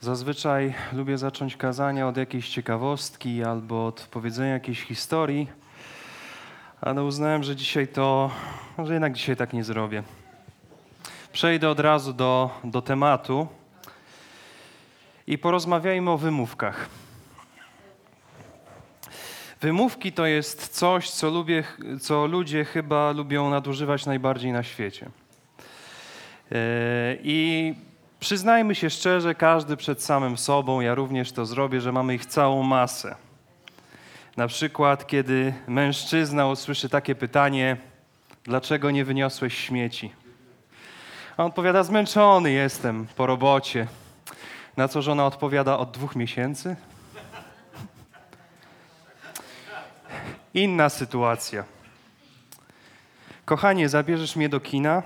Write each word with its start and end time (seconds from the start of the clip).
Zazwyczaj 0.00 0.74
lubię 0.92 1.18
zacząć 1.18 1.56
kazania 1.56 2.08
od 2.08 2.16
jakiejś 2.16 2.48
ciekawostki 2.48 3.44
albo 3.44 3.86
od 3.86 4.00
powiedzenia 4.00 4.52
jakiejś 4.52 4.82
historii, 4.82 5.48
ale 6.80 7.04
uznałem, 7.04 7.42
że 7.42 7.56
dzisiaj 7.56 7.88
to, 7.88 8.30
że 8.84 8.92
jednak 8.92 9.12
dzisiaj 9.12 9.36
tak 9.36 9.52
nie 9.52 9.64
zrobię. 9.64 10.02
Przejdę 11.32 11.68
od 11.70 11.80
razu 11.80 12.12
do, 12.12 12.50
do 12.64 12.82
tematu 12.82 13.48
i 15.26 15.38
porozmawiajmy 15.38 16.10
o 16.10 16.18
wymówkach. 16.18 16.88
Wymówki 19.60 20.12
to 20.12 20.26
jest 20.26 20.68
coś, 20.68 21.10
co, 21.10 21.30
lubię, 21.30 21.64
co 22.00 22.26
ludzie 22.26 22.64
chyba 22.64 23.12
lubią 23.12 23.50
nadużywać 23.50 24.06
najbardziej 24.06 24.52
na 24.52 24.62
świecie. 24.62 25.10
Yy, 26.50 26.58
I 27.22 27.74
Przyznajmy 28.20 28.74
się 28.74 28.90
szczerze, 28.90 29.34
każdy 29.34 29.76
przed 29.76 30.02
samym 30.02 30.38
sobą, 30.38 30.80
ja 30.80 30.94
również 30.94 31.32
to 31.32 31.46
zrobię, 31.46 31.80
że 31.80 31.92
mamy 31.92 32.14
ich 32.14 32.26
całą 32.26 32.62
masę. 32.62 33.14
Na 34.36 34.48
przykład, 34.48 35.06
kiedy 35.06 35.54
mężczyzna 35.68 36.46
usłyszy 36.46 36.88
takie 36.88 37.14
pytanie: 37.14 37.76
Dlaczego 38.44 38.90
nie 38.90 39.04
wyniosłeś 39.04 39.58
śmieci? 39.58 40.12
A 41.36 41.42
on 41.42 41.48
odpowiada: 41.48 41.82
Zmęczony 41.82 42.50
jestem 42.50 43.06
po 43.16 43.26
robocie. 43.26 43.86
Na 44.76 44.88
co 44.88 45.02
żona 45.02 45.26
odpowiada: 45.26 45.78
Od 45.78 45.90
dwóch 45.90 46.16
miesięcy? 46.16 46.76
Inna 50.54 50.88
sytuacja. 50.88 51.64
Kochanie, 53.44 53.88
zabierzesz 53.88 54.36
mnie 54.36 54.48
do 54.48 54.60
kina? 54.60 55.02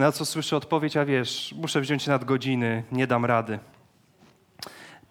Na 0.00 0.12
co 0.12 0.24
słyszę 0.24 0.56
odpowiedź, 0.56 0.96
a 0.96 1.04
wiesz, 1.04 1.54
muszę 1.56 1.80
wziąć 1.80 2.06
nadgodziny, 2.06 2.82
nie 2.92 3.06
dam 3.06 3.24
rady. 3.24 3.58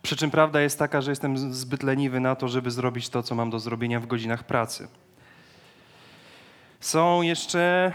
Przy 0.02 0.16
czym 0.16 0.32
prawda 0.32 0.62
jest 0.62 0.80
taka, 0.80 1.02
że 1.02 1.12
jestem 1.12 1.54
zbyt 1.54 1.84
leniwy 1.84 2.20
na 2.20 2.36
to, 2.36 2.48
żeby 2.48 2.72
zrobić 2.72 3.10
to, 3.10 3.24
co 3.24 3.36
mam 3.36 3.50
do 3.50 3.60
zrobienia 3.60 4.00
w 4.00 4.08
godzinach 4.08 4.44
pracy. 4.44 4.88
Są 6.80 7.22
jeszcze, 7.22 7.92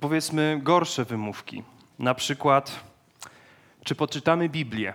powiedzmy, 0.00 0.60
gorsze 0.62 1.04
wymówki. 1.04 1.62
Na 1.98 2.14
przykład, 2.14 2.80
czy 3.84 3.94
poczytamy 3.94 4.48
Biblię? 4.48 4.94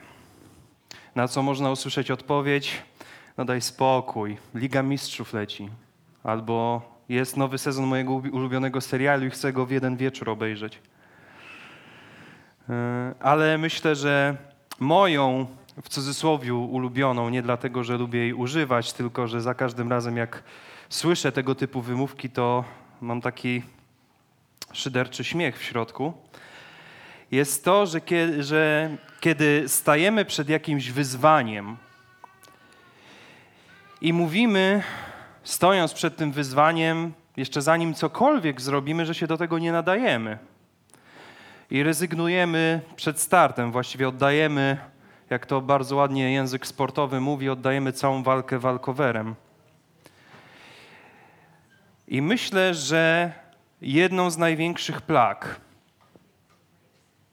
Na 1.15 1.27
co 1.27 1.43
można 1.43 1.71
usłyszeć 1.71 2.11
odpowiedź, 2.11 2.81
no 3.37 3.45
daj 3.45 3.61
spokój, 3.61 4.37
Liga 4.55 4.83
Mistrzów 4.83 5.33
leci. 5.33 5.69
Albo 6.23 6.81
jest 7.09 7.37
nowy 7.37 7.57
sezon 7.57 7.85
mojego 7.85 8.13
ulubionego 8.13 8.81
serialu 8.81 9.25
i 9.25 9.29
chcę 9.29 9.53
go 9.53 9.65
w 9.65 9.71
jeden 9.71 9.97
wieczór 9.97 10.29
obejrzeć. 10.29 10.81
E, 12.69 13.13
ale 13.19 13.57
myślę, 13.57 13.95
że 13.95 14.37
moją, 14.79 15.47
w 15.83 15.89
cudzysłowie 15.89 16.53
ulubioną, 16.53 17.29
nie 17.29 17.41
dlatego, 17.41 17.83
że 17.83 17.97
lubię 17.97 18.19
jej 18.19 18.33
używać, 18.33 18.93
tylko 18.93 19.27
że 19.27 19.41
za 19.41 19.53
każdym 19.53 19.89
razem, 19.89 20.17
jak 20.17 20.43
słyszę 20.89 21.31
tego 21.31 21.55
typu 21.55 21.81
wymówki, 21.81 22.29
to 22.29 22.63
mam 23.01 23.21
taki 23.21 23.63
szyderczy 24.73 25.23
śmiech 25.23 25.59
w 25.59 25.63
środku. 25.63 26.13
Jest 27.31 27.65
to, 27.65 27.85
że 27.85 28.01
kiedy, 28.01 28.43
że 28.43 28.95
kiedy 29.19 29.63
stajemy 29.67 30.25
przed 30.25 30.49
jakimś 30.49 30.91
wyzwaniem 30.91 31.77
i 34.01 34.13
mówimy, 34.13 34.83
stojąc 35.43 35.93
przed 35.93 36.17
tym 36.17 36.31
wyzwaniem, 36.31 37.13
jeszcze 37.37 37.61
zanim 37.61 37.93
cokolwiek 37.93 38.61
zrobimy, 38.61 39.05
że 39.05 39.15
się 39.15 39.27
do 39.27 39.37
tego 39.37 39.59
nie 39.59 39.71
nadajemy 39.71 40.48
i 41.71 41.83
rezygnujemy 41.83 42.81
przed 42.95 43.19
startem, 43.19 43.71
właściwie 43.71 44.07
oddajemy, 44.07 44.77
jak 45.29 45.45
to 45.45 45.61
bardzo 45.61 45.95
ładnie 45.95 46.33
język 46.33 46.67
sportowy 46.67 47.21
mówi, 47.21 47.49
oddajemy 47.49 47.93
całą 47.93 48.23
walkę 48.23 48.59
walkowerem. 48.59 49.35
I 52.07 52.21
myślę, 52.21 52.73
że 52.73 53.31
jedną 53.81 54.29
z 54.29 54.37
największych 54.37 55.01
plag, 55.01 55.59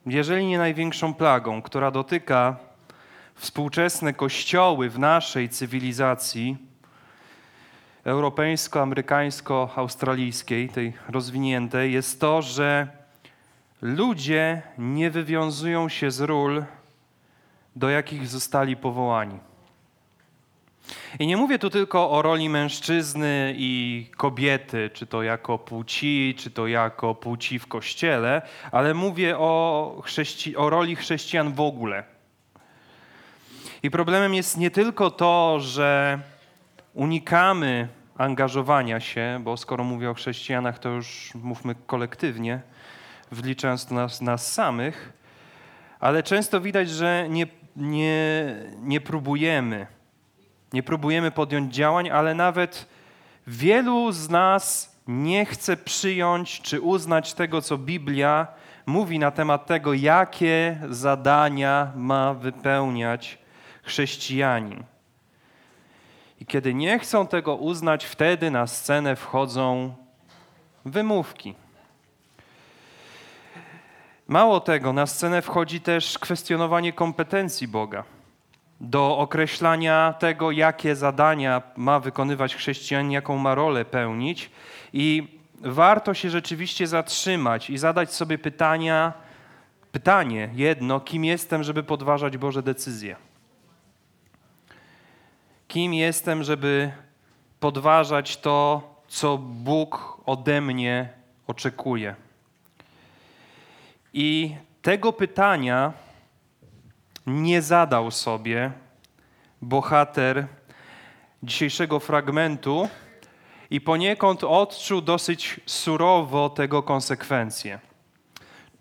jeżeli 0.07 0.47
nie 0.47 0.59
największą 0.59 1.15
plagą, 1.15 1.63
która 1.63 1.91
dotyka 1.91 2.57
współczesne 3.35 4.13
kościoły 4.13 4.91
w 4.91 4.99
naszej 4.99 5.49
cywilizacji 5.49 6.57
europejsko-amerykańsko-australijskiej, 8.05 10.69
tej 10.69 10.93
rozwiniętej, 11.09 11.93
jest 11.93 12.21
to, 12.21 12.43
że 12.43 12.89
ludzie 13.83 14.63
nie 14.79 15.11
wywiązują 15.11 15.89
się 15.89 16.11
z 16.11 16.21
ról, 16.21 16.65
do 17.77 17.89
jakich 17.89 18.29
zostali 18.29 18.77
powołani. 18.77 19.39
I 21.19 21.27
nie 21.27 21.37
mówię 21.37 21.59
tu 21.59 21.71
tylko 21.71 22.11
o 22.11 22.23
roli 22.23 22.49
mężczyzny 22.49 23.55
i 23.57 24.07
kobiety, 24.17 24.91
czy 24.95 25.07
to 25.07 25.23
jako 25.23 25.59
płci, 25.59 26.35
czy 26.39 26.51
to 26.51 26.67
jako 26.67 27.15
płci 27.15 27.59
w 27.59 27.67
kościele, 27.67 28.43
ale 28.73 28.95
mówię 28.95 29.39
o, 29.39 30.03
chrześci- 30.05 30.57
o 30.57 30.71
roli 30.71 30.97
chrześcijan 30.97 31.53
w 31.53 31.61
ogóle. 31.61 32.05
I 33.83 33.91
problemem 33.91 34.35
jest 34.35 34.57
nie 34.57 34.71
tylko 34.71 35.11
to, 35.11 35.61
że 35.61 36.19
unikamy 36.95 37.89
angażowania 38.19 39.01
się, 39.01 39.41
bo 39.45 39.57
skoro 39.57 39.85
mówię 39.85 40.11
o 40.11 40.15
chrześcijanach, 40.15 40.79
to 40.79 40.89
już 40.89 41.33
mówmy 41.35 41.75
kolektywnie 41.87 42.61
wliczając 43.31 43.91
nas, 43.91 44.21
nas 44.21 44.53
samych, 44.53 45.13
ale 46.01 46.23
często 46.23 46.61
widać, 46.61 46.91
że 46.91 47.27
nie, 47.29 47.47
nie, 47.77 48.55
nie 48.81 49.01
próbujemy. 49.01 49.87
Nie 50.73 50.83
próbujemy 50.83 51.31
podjąć 51.31 51.75
działań, 51.75 52.11
ale 52.11 52.35
nawet 52.35 52.87
wielu 53.47 54.13
z 54.13 54.29
nas 54.29 54.97
nie 55.07 55.47
chce 55.47 55.77
przyjąć 55.77 56.61
czy 56.61 56.81
uznać 56.81 57.35
tego, 57.35 57.63
co 57.63 57.79
Biblia 57.79 58.47
mówi 58.87 59.19
na 59.19 59.31
temat 59.31 59.67
tego, 59.67 59.95
jakie 59.95 60.79
zadania 60.91 61.93
ma 61.97 62.35
wypełniać 62.35 63.39
chrześcijanin. 63.83 64.85
I 66.41 66.47
kiedy 66.47 66.75
nie 66.75 66.99
chcą 66.99 67.27
tego 67.27 67.57
uznać, 67.57 68.05
wtedy 68.05 68.51
na 68.51 68.67
scenę 68.67 69.17
wchodzą 69.17 69.95
wymówki. 70.85 71.55
Mało 74.29 74.61
tego, 74.61 74.93
na 74.93 75.07
scenę 75.07 75.43
wchodzi 75.43 75.81
też 75.81 76.19
kwestionowanie 76.19 76.93
kompetencji 76.93 77.69
Boga 77.69 78.05
do 78.81 79.19
określania 79.19 80.15
tego, 80.19 80.51
jakie 80.51 80.97
zadania 80.97 81.63
ma 81.77 82.01
wykonywać 82.01 82.57
chrześcijanin, 82.57 83.11
jaką 83.11 83.39
ma 83.39 83.55
rolę 83.55 83.85
pełnić. 83.85 84.51
I 84.93 85.39
warto 85.61 86.15
się 86.15 86.31
rzeczywiście 86.31 86.87
zatrzymać 86.87 87.71
i 87.71 87.79
zadać 87.79 88.15
sobie 88.15 88.39
pytania, 88.39 89.13
pytanie 89.93 90.51
jedno, 90.55 91.01
kim 91.01 91.25
jestem, 91.25 91.63
żeby 91.63 91.83
podważać 91.83 92.37
Boże 92.37 92.63
decyzje? 92.63 93.17
Kim 95.69 95.95
jestem, 95.95 96.43
żeby 96.43 96.91
podważać 97.61 98.37
to, 98.37 98.83
co 99.09 99.39
Bóg 99.39 100.21
ode 100.27 100.61
mnie 100.61 101.09
oczekuje? 101.47 102.26
I 104.19 104.57
tego 104.83 105.13
pytania 105.13 105.93
nie 107.27 107.63
zadał 107.63 108.11
sobie 108.11 108.73
bohater 109.63 110.47
dzisiejszego 111.43 112.01
fragmentu 112.01 112.89
i 113.71 113.81
poniekąd 113.81 114.45
odczuł 114.45 115.01
dosyć 115.01 115.61
surowo 115.67 116.51
tego 116.51 116.83
konsekwencje. 116.83 117.79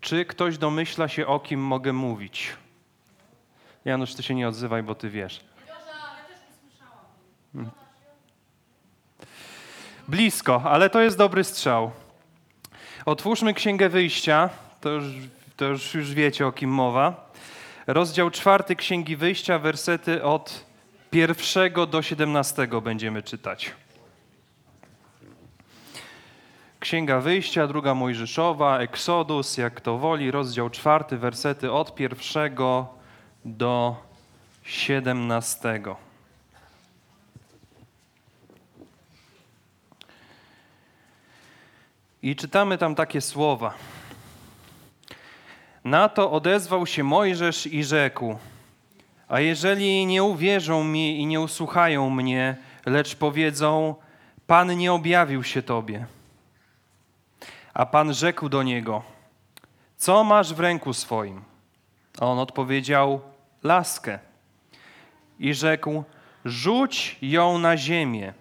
Czy 0.01 0.25
ktoś 0.25 0.57
domyśla 0.57 1.07
się, 1.07 1.28
o 1.28 1.40
kim 1.40 1.59
mogę 1.59 1.94
mówić? 1.94 2.53
Janusz, 3.86 4.15
ty 4.15 4.24
się 4.24 4.36
nie 4.36 4.48
odzywaj, 4.48 4.83
bo 4.83 4.95
ty 4.95 5.10
wiesz. 5.10 5.45
Blisko, 10.07 10.62
ale 10.65 10.89
to 10.89 11.01
jest 11.01 11.18
dobry 11.18 11.44
strzał. 11.44 11.92
Otwórzmy 13.06 13.54
Księgę 13.54 13.89
Wyjścia, 13.89 14.50
to 14.86 14.92
już, 14.92 15.06
to 15.58 15.66
już, 15.66 15.94
już 15.94 16.14
wiecie 16.14 16.48
o 16.48 16.52
kim 16.52 16.70
mowa. 16.70 17.32
Rozdział 17.88 18.32
czwarty 18.32 18.76
Księgi 18.76 19.16
Wyjścia, 19.16 19.60
wersety 19.60 20.24
od 20.24 20.66
pierwszego 21.12 21.86
do 21.86 22.02
siedemnastego 22.02 22.82
będziemy 22.82 23.24
czytać. 23.24 23.72
Księga 26.80 27.20
Wyjścia, 27.20 27.68
druga 27.68 27.94
Mojżeszowa, 27.94 28.80
Eksodus, 28.80 29.58
jak 29.58 29.82
to 29.82 29.98
woli, 29.98 30.32
rozdział 30.32 30.70
czwarty, 30.70 31.18
wersety 31.18 31.72
od 31.72 31.96
pierwszego 31.96 32.88
do 33.46 33.96
siedemnastego. 34.64 35.96
I 42.22 42.36
czytamy 42.36 42.78
tam 42.78 42.96
takie 42.96 43.22
słowa. 43.22 43.74
Na 45.86 46.10
to 46.10 46.32
odezwał 46.32 46.86
się 46.86 47.04
Mojżesz 47.04 47.68
i 47.68 47.84
rzekł: 47.84 48.38
A 49.28 49.40
jeżeli 49.40 50.06
nie 50.06 50.24
uwierzą 50.24 50.84
mi 50.84 51.20
i 51.20 51.26
nie 51.26 51.42
usłuchają 51.42 52.10
mnie, 52.10 52.58
lecz 52.86 53.16
powiedzą: 53.16 53.96
Pan 54.48 54.78
nie 54.78 54.94
objawił 54.94 55.44
się 55.44 55.62
tobie. 55.62 56.06
A 57.74 57.86
Pan 57.86 58.14
rzekł 58.14 58.50
do 58.50 58.64
niego: 58.64 59.02
Co 59.98 60.24
masz 60.24 60.54
w 60.54 60.60
ręku 60.60 60.94
swoim? 60.94 61.44
A 62.20 62.26
on 62.26 62.40
odpowiedział: 62.40 63.22
Laskę. 63.64 64.20
I 65.40 65.54
rzekł: 65.54 66.04
Rzuć 66.46 67.18
ją 67.22 67.58
na 67.58 67.78
ziemię. 67.78 68.34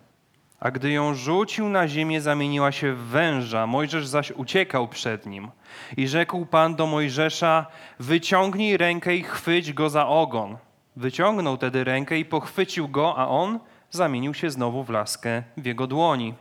A 0.60 0.70
gdy 0.70 0.90
ją 0.90 1.14
rzucił 1.14 1.68
na 1.68 1.88
ziemię, 1.88 2.20
zamieniła 2.20 2.72
się 2.72 2.92
w 2.92 2.98
węża. 2.98 3.66
Mojżesz 3.66 4.06
zaś 4.06 4.30
uciekał 4.30 4.88
przed 4.88 5.26
nim. 5.26 5.50
I 5.96 6.08
rzekł 6.08 6.46
Pan 6.46 6.76
do 6.76 6.86
Mojżesza: 6.86 7.66
Wyciągnij 7.98 8.76
rękę 8.76 9.16
i 9.16 9.22
chwyć 9.22 9.72
go 9.72 9.90
za 9.90 10.06
ogon. 10.06 10.56
Wyciągnął 10.96 11.56
tedy 11.56 11.84
rękę 11.84 12.18
i 12.18 12.24
pochwycił 12.24 12.88
go, 12.88 13.18
a 13.18 13.28
on 13.28 13.58
zamienił 13.90 14.34
się 14.34 14.50
znowu 14.50 14.84
w 14.84 14.90
laskę 14.90 15.42
w 15.56 15.66
jego 15.66 15.86
dłoni. 15.86 16.34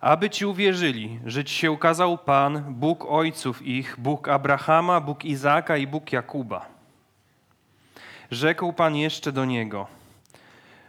Aby 0.00 0.30
ci 0.30 0.46
uwierzyli, 0.46 1.18
że 1.26 1.44
ci 1.44 1.54
się 1.54 1.70
ukazał 1.70 2.18
Pan, 2.18 2.64
Bóg 2.74 3.06
ojców 3.08 3.62
ich, 3.62 3.96
Bóg 3.98 4.28
Abrahama, 4.28 5.00
Bóg 5.00 5.24
Izaka 5.24 5.76
i 5.76 5.86
Bóg 5.86 6.12
Jakuba. 6.12 6.66
Rzekł 8.30 8.72
Pan 8.72 8.96
jeszcze 8.96 9.32
do 9.32 9.44
niego: 9.44 9.86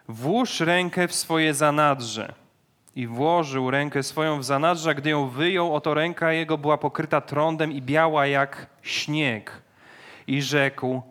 Włóż 0.07 0.59
rękę 0.59 1.07
w 1.07 1.15
swoje 1.15 1.53
zanadrze. 1.53 2.33
I 2.95 3.07
włożył 3.07 3.71
rękę 3.71 4.03
swoją 4.03 4.39
w 4.39 4.43
zanadrze, 4.43 4.95
gdy 4.95 5.09
ją 5.09 5.27
wyjął, 5.27 5.75
oto 5.75 5.93
ręka 5.93 6.33
jego 6.33 6.57
była 6.57 6.77
pokryta 6.77 7.21
trądem 7.21 7.71
i 7.71 7.81
biała 7.81 8.27
jak 8.27 8.67
śnieg. 8.81 9.61
I 10.27 10.41
rzekł: 10.41 11.01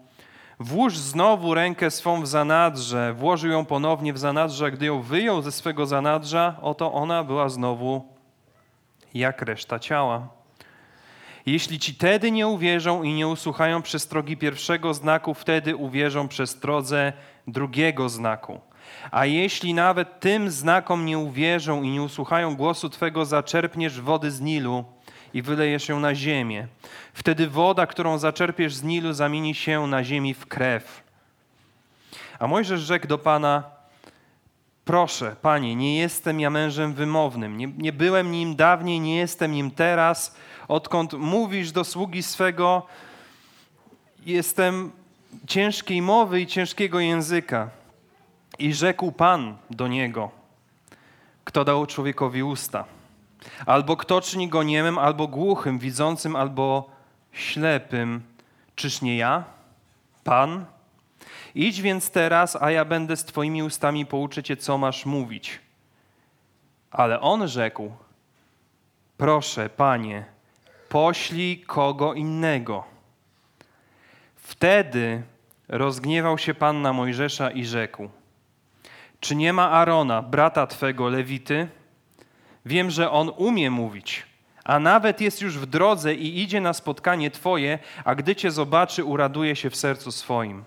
Włóż 0.60 0.98
znowu 0.98 1.54
rękę 1.54 1.90
swą 1.90 2.22
w 2.22 2.26
zanadrze. 2.26 3.14
Włożył 3.14 3.50
ją 3.50 3.64
ponownie 3.64 4.12
w 4.12 4.18
zanadrze, 4.18 4.70
gdy 4.70 4.86
ją 4.86 5.02
wyjął 5.02 5.42
ze 5.42 5.52
swego 5.52 5.86
zanadrza, 5.86 6.56
oto 6.62 6.92
ona 6.92 7.24
była 7.24 7.48
znowu 7.48 8.08
jak 9.14 9.42
reszta 9.42 9.78
ciała. 9.78 10.28
Jeśli 11.46 11.78
ci 11.78 11.94
tedy 11.94 12.30
nie 12.30 12.46
uwierzą 12.46 13.02
i 13.02 13.12
nie 13.12 13.28
usłuchają 13.28 13.82
przestrogi 13.82 14.36
pierwszego 14.36 14.94
znaku, 14.94 15.34
wtedy 15.34 15.76
uwierzą 15.76 16.28
przestrodze 16.28 17.12
drugiego 17.46 18.08
znaku. 18.08 18.60
A 19.10 19.26
jeśli 19.26 19.74
nawet 19.74 20.20
tym 20.20 20.50
znakom 20.50 21.06
nie 21.06 21.18
uwierzą 21.18 21.82
i 21.82 21.90
nie 21.90 22.02
usłuchają 22.02 22.56
głosu 22.56 22.90
Twego, 22.90 23.24
zaczerpniesz 23.24 24.00
wody 24.00 24.30
z 24.30 24.40
Nilu 24.40 24.84
i 25.34 25.42
wylejesz 25.42 25.88
ją 25.88 26.00
na 26.00 26.14
ziemię. 26.14 26.66
Wtedy 27.14 27.48
woda, 27.48 27.86
którą 27.86 28.18
zaczerpiesz 28.18 28.74
z 28.74 28.82
Nilu, 28.82 29.12
zamieni 29.12 29.54
się 29.54 29.86
na 29.86 30.04
ziemi 30.04 30.34
w 30.34 30.46
krew. 30.46 31.02
A 32.38 32.46
Mojżesz 32.46 32.80
rzekł 32.80 33.06
do 33.06 33.18
Pana, 33.18 33.62
proszę, 34.84 35.36
Panie, 35.42 35.76
nie 35.76 35.98
jestem 35.98 36.40
ja 36.40 36.50
mężem 36.50 36.94
wymownym, 36.94 37.56
nie, 37.56 37.66
nie 37.78 37.92
byłem 37.92 38.32
nim 38.32 38.56
dawniej, 38.56 39.00
nie 39.00 39.16
jestem 39.16 39.52
nim 39.52 39.70
teraz, 39.70 40.36
odkąd 40.68 41.12
mówisz 41.12 41.72
do 41.72 41.84
sługi 41.84 42.22
swego, 42.22 42.86
jestem 44.26 44.92
ciężkiej 45.46 46.02
mowy 46.02 46.40
i 46.40 46.46
ciężkiego 46.46 47.00
języka. 47.00 47.70
I 48.60 48.74
rzekł 48.74 49.12
Pan 49.12 49.56
do 49.70 49.88
niego, 49.88 50.30
kto 51.44 51.64
dał 51.64 51.86
człowiekowi 51.86 52.42
usta? 52.42 52.84
Albo 53.66 53.96
kto 53.96 54.20
czyni 54.20 54.48
go 54.48 54.62
niemym, 54.62 54.98
albo 54.98 55.28
głuchym, 55.28 55.78
widzącym, 55.78 56.36
albo 56.36 56.90
ślepym? 57.32 58.22
Czyż 58.74 59.02
nie 59.02 59.16
ja, 59.16 59.44
Pan? 60.24 60.64
Idź 61.54 61.80
więc 61.80 62.10
teraz, 62.10 62.56
a 62.62 62.70
ja 62.70 62.84
będę 62.84 63.16
z 63.16 63.24
Twoimi 63.24 63.62
ustami 63.62 64.06
pouczyć 64.06 64.46
Cię, 64.46 64.56
co 64.56 64.78
masz 64.78 65.06
mówić. 65.06 65.60
Ale 66.90 67.20
on 67.20 67.48
rzekł: 67.48 67.92
Proszę, 69.16 69.68
Panie, 69.68 70.24
poślij 70.88 71.60
kogo 71.60 72.14
innego. 72.14 72.84
Wtedy 74.36 75.22
rozgniewał 75.68 76.38
się 76.38 76.54
Pan 76.54 76.82
na 76.82 76.92
Mojżesza 76.92 77.50
i 77.50 77.64
rzekł: 77.64 78.10
czy 79.20 79.36
nie 79.36 79.52
ma 79.52 79.70
Arona, 79.70 80.22
brata 80.22 80.66
twego 80.66 81.08
Lewity? 81.08 81.68
Wiem, 82.66 82.90
że 82.90 83.10
on 83.10 83.30
umie 83.36 83.70
mówić, 83.70 84.26
a 84.64 84.78
nawet 84.78 85.20
jest 85.20 85.42
już 85.42 85.58
w 85.58 85.66
drodze 85.66 86.14
i 86.14 86.42
idzie 86.42 86.60
na 86.60 86.72
spotkanie 86.72 87.30
twoje, 87.30 87.78
a 88.04 88.14
gdy 88.14 88.36
cię 88.36 88.50
zobaczy, 88.50 89.04
uraduje 89.04 89.56
się 89.56 89.70
w 89.70 89.76
sercu 89.76 90.12
swoim. 90.12 90.64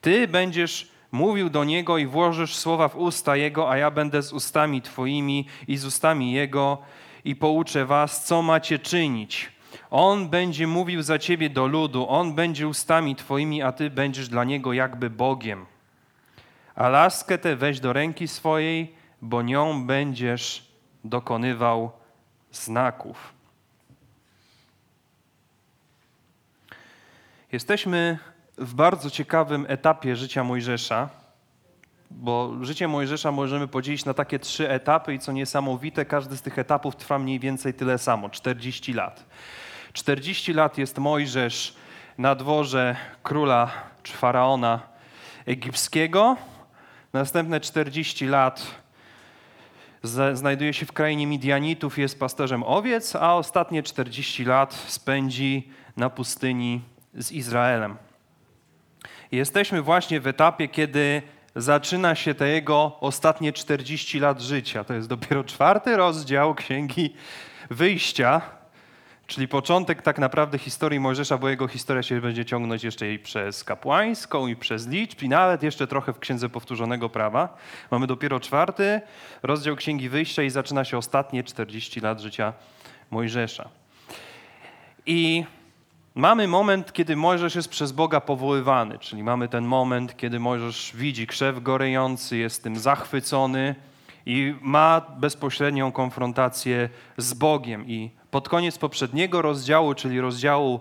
Ty 0.00 0.28
będziesz 0.28 0.90
mówił 1.12 1.50
do 1.50 1.64
niego 1.64 1.98
i 1.98 2.06
włożysz 2.06 2.56
słowa 2.56 2.88
w 2.88 2.96
usta 2.96 3.36
jego, 3.36 3.70
a 3.70 3.76
ja 3.76 3.90
będę 3.90 4.22
z 4.22 4.32
ustami 4.32 4.82
twoimi 4.82 5.46
i 5.68 5.76
z 5.76 5.84
ustami 5.84 6.32
jego 6.32 6.78
i 7.24 7.36
pouczę 7.36 7.84
was, 7.84 8.24
co 8.24 8.42
macie 8.42 8.78
czynić. 8.78 9.52
On 9.90 10.28
będzie 10.28 10.66
mówił 10.66 11.02
za 11.02 11.18
ciebie 11.18 11.50
do 11.50 11.66
ludu, 11.66 12.08
on 12.08 12.34
będzie 12.34 12.68
ustami 12.68 13.16
twoimi, 13.16 13.62
a 13.62 13.72
ty 13.72 13.90
będziesz 13.90 14.28
dla 14.28 14.44
niego 14.44 14.72
jakby 14.72 15.10
Bogiem 15.10 15.66
a 16.80 16.88
laskę 16.88 17.38
tę 17.38 17.56
weź 17.56 17.80
do 17.80 17.92
ręki 17.92 18.28
swojej, 18.28 18.94
bo 19.22 19.42
nią 19.42 19.86
będziesz 19.86 20.72
dokonywał 21.04 21.92
znaków. 22.52 23.32
Jesteśmy 27.52 28.18
w 28.58 28.74
bardzo 28.74 29.10
ciekawym 29.10 29.66
etapie 29.68 30.16
życia 30.16 30.44
Mojżesza, 30.44 31.08
bo 32.10 32.64
życie 32.64 32.88
Mojżesza 32.88 33.32
możemy 33.32 33.68
podzielić 33.68 34.04
na 34.04 34.14
takie 34.14 34.38
trzy 34.38 34.70
etapy 34.70 35.14
i 35.14 35.18
co 35.18 35.32
niesamowite, 35.32 36.04
każdy 36.04 36.36
z 36.36 36.42
tych 36.42 36.58
etapów 36.58 36.96
trwa 36.96 37.18
mniej 37.18 37.40
więcej 37.40 37.74
tyle 37.74 37.98
samo 37.98 38.30
40 38.30 38.92
lat. 38.92 39.24
40 39.92 40.52
lat 40.52 40.78
jest 40.78 40.98
Mojżesz 40.98 41.76
na 42.18 42.34
dworze 42.34 42.96
króla 43.22 43.70
czy 44.02 44.12
faraona 44.12 44.80
egipskiego, 45.46 46.36
Następne 47.12 47.60
40 47.60 48.26
lat 48.26 48.66
znajduje 50.32 50.74
się 50.74 50.86
w 50.86 50.92
krainie 50.92 51.26
Midianitów, 51.26 51.98
jest 51.98 52.20
pasterzem 52.20 52.62
owiec, 52.62 53.16
a 53.16 53.34
ostatnie 53.34 53.82
40 53.82 54.44
lat 54.44 54.74
spędzi 54.74 55.68
na 55.96 56.10
pustyni 56.10 56.80
z 57.14 57.32
Izraelem. 57.32 57.96
Jesteśmy 59.32 59.82
właśnie 59.82 60.20
w 60.20 60.26
etapie, 60.26 60.68
kiedy 60.68 61.22
zaczyna 61.56 62.14
się 62.14 62.34
te 62.34 62.48
jego 62.48 62.96
ostatnie 63.00 63.52
40 63.52 64.20
lat 64.20 64.40
życia. 64.40 64.84
To 64.84 64.94
jest 64.94 65.08
dopiero 65.08 65.44
czwarty 65.44 65.96
rozdział 65.96 66.54
Księgi 66.54 67.14
Wyjścia, 67.70 68.40
Czyli 69.30 69.48
początek 69.48 70.02
tak 70.02 70.18
naprawdę 70.18 70.58
historii 70.58 71.00
Mojżesza, 71.00 71.38
bo 71.38 71.48
jego 71.48 71.68
historia 71.68 72.02
się 72.02 72.20
będzie 72.20 72.44
ciągnąć 72.44 72.84
jeszcze 72.84 73.12
i 73.12 73.18
przez 73.18 73.64
kapłańską, 73.64 74.46
i 74.46 74.56
przez 74.56 74.88
liczb, 74.88 75.22
i 75.22 75.28
nawet 75.28 75.62
jeszcze 75.62 75.86
trochę 75.86 76.12
w 76.12 76.18
Księdze 76.18 76.48
Powtórzonego 76.48 77.08
Prawa. 77.08 77.56
Mamy 77.90 78.06
dopiero 78.06 78.40
czwarty 78.40 79.00
rozdział 79.42 79.76
Księgi 79.76 80.08
Wyjścia 80.08 80.42
i 80.42 80.50
zaczyna 80.50 80.84
się 80.84 80.98
ostatnie 80.98 81.44
40 81.44 82.00
lat 82.00 82.20
życia 82.20 82.52
Mojżesza. 83.10 83.68
I 85.06 85.44
mamy 86.14 86.48
moment, 86.48 86.92
kiedy 86.92 87.16
Mojżesz 87.16 87.54
jest 87.54 87.68
przez 87.68 87.92
Boga 87.92 88.20
powoływany, 88.20 88.98
czyli 88.98 89.22
mamy 89.22 89.48
ten 89.48 89.64
moment, 89.64 90.16
kiedy 90.16 90.40
Mojżesz 90.40 90.92
widzi 90.94 91.26
krzew 91.26 91.62
gorejący, 91.62 92.36
jest 92.36 92.62
tym 92.62 92.78
zachwycony 92.78 93.74
i 94.26 94.54
ma 94.60 95.00
bezpośrednią 95.00 95.92
konfrontację 95.92 96.88
z 97.16 97.34
Bogiem 97.34 97.88
i 97.88 98.19
pod 98.30 98.48
koniec 98.48 98.78
poprzedniego 98.78 99.42
rozdziału, 99.42 99.94
czyli 99.94 100.20
rozdziału 100.20 100.80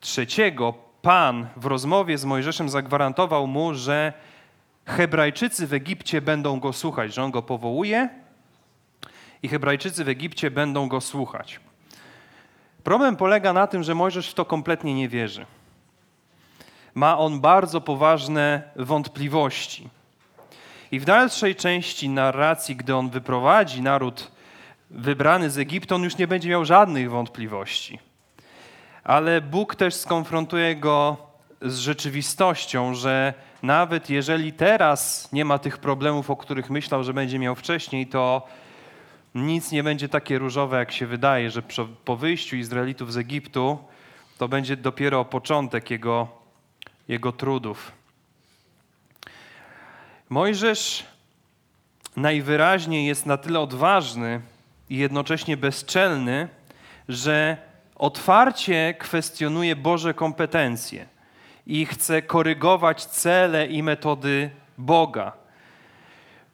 trzeciego, 0.00 0.74
Pan 1.02 1.46
w 1.56 1.66
rozmowie 1.66 2.18
z 2.18 2.24
Mojżeszem 2.24 2.68
zagwarantował 2.68 3.46
mu, 3.46 3.74
że 3.74 4.12
Hebrajczycy 4.86 5.66
w 5.66 5.74
Egipcie 5.74 6.20
będą 6.20 6.60
go 6.60 6.72
słuchać, 6.72 7.14
że 7.14 7.22
on 7.22 7.30
go 7.30 7.42
powołuje 7.42 8.08
i 9.42 9.48
Hebrajczycy 9.48 10.04
w 10.04 10.08
Egipcie 10.08 10.50
będą 10.50 10.88
go 10.88 11.00
słuchać. 11.00 11.60
Problem 12.84 13.16
polega 13.16 13.52
na 13.52 13.66
tym, 13.66 13.82
że 13.82 13.94
Mojżesz 13.94 14.30
w 14.30 14.34
to 14.34 14.44
kompletnie 14.44 14.94
nie 14.94 15.08
wierzy. 15.08 15.46
Ma 16.94 17.18
on 17.18 17.40
bardzo 17.40 17.80
poważne 17.80 18.62
wątpliwości. 18.76 19.88
I 20.92 21.00
w 21.00 21.04
dalszej 21.04 21.56
części 21.56 22.08
narracji, 22.08 22.76
gdy 22.76 22.96
on 22.96 23.10
wyprowadzi 23.10 23.82
naród 23.82 24.32
wybrany 24.92 25.50
z 25.50 25.58
Egiptu, 25.58 25.94
on 25.94 26.02
już 26.02 26.16
nie 26.18 26.26
będzie 26.26 26.50
miał 26.50 26.64
żadnych 26.64 27.10
wątpliwości. 27.10 27.98
Ale 29.04 29.40
Bóg 29.40 29.76
też 29.76 29.94
skonfrontuje 29.94 30.76
go 30.76 31.16
z 31.62 31.78
rzeczywistością, 31.78 32.94
że 32.94 33.34
nawet 33.62 34.10
jeżeli 34.10 34.52
teraz 34.52 35.28
nie 35.32 35.44
ma 35.44 35.58
tych 35.58 35.78
problemów, 35.78 36.30
o 36.30 36.36
których 36.36 36.70
myślał, 36.70 37.04
że 37.04 37.14
będzie 37.14 37.38
miał 37.38 37.54
wcześniej, 37.54 38.06
to 38.06 38.46
nic 39.34 39.72
nie 39.72 39.82
będzie 39.82 40.08
takie 40.08 40.38
różowe, 40.38 40.78
jak 40.78 40.92
się 40.92 41.06
wydaje, 41.06 41.50
że 41.50 41.62
po 42.04 42.16
wyjściu 42.16 42.56
Izraelitów 42.56 43.12
z 43.12 43.16
Egiptu 43.16 43.78
to 44.38 44.48
będzie 44.48 44.76
dopiero 44.76 45.24
początek 45.24 45.90
jego, 45.90 46.28
jego 47.08 47.32
trudów. 47.32 47.92
Mojżesz 50.28 51.04
najwyraźniej 52.16 53.06
jest 53.06 53.26
na 53.26 53.36
tyle 53.36 53.60
odważny 53.60 54.40
i 54.90 54.96
jednocześnie 54.96 55.56
bezczelny, 55.56 56.48
że 57.08 57.56
otwarcie 57.96 58.94
kwestionuje 58.98 59.76
Boże 59.76 60.14
kompetencje 60.14 61.06
i 61.66 61.86
chce 61.86 62.22
korygować 62.22 63.04
cele 63.04 63.66
i 63.66 63.82
metody 63.82 64.50
Boga. 64.78 65.32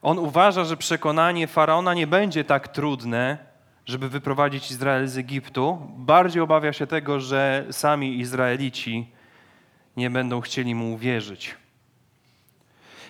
On 0.02 0.18
uważa, 0.18 0.64
że 0.64 0.76
przekonanie 0.76 1.46
faraona 1.46 1.94
nie 1.94 2.06
będzie 2.06 2.44
tak 2.44 2.68
trudne, 2.68 3.38
żeby 3.86 4.08
wyprowadzić 4.08 4.70
Izrael 4.70 5.08
z 5.08 5.18
Egiptu. 5.18 5.78
Bardziej 5.96 6.42
obawia 6.42 6.72
się 6.72 6.86
tego, 6.86 7.20
że 7.20 7.64
sami 7.70 8.18
Izraelici 8.18 9.10
nie 9.96 10.10
będą 10.10 10.40
chcieli 10.40 10.74
mu 10.74 10.92
uwierzyć. 10.92 11.54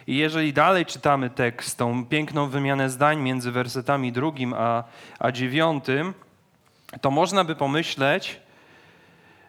I 0.09 0.17
jeżeli 0.17 0.53
dalej 0.53 0.87
czytamy 0.87 1.31
tekst, 1.31 1.79
tą 1.79 2.07
piękną 2.07 2.49
wymianę 2.49 2.91
zdań 2.91 3.21
między 3.21 3.53
wersetami 3.53 4.13
drugim 4.13 4.55
a, 4.55 4.85
a 5.19 5.33
dziewiątym, 5.33 6.15
to 7.01 7.11
można 7.11 7.45
by 7.45 7.57
pomyśleć, 7.57 8.41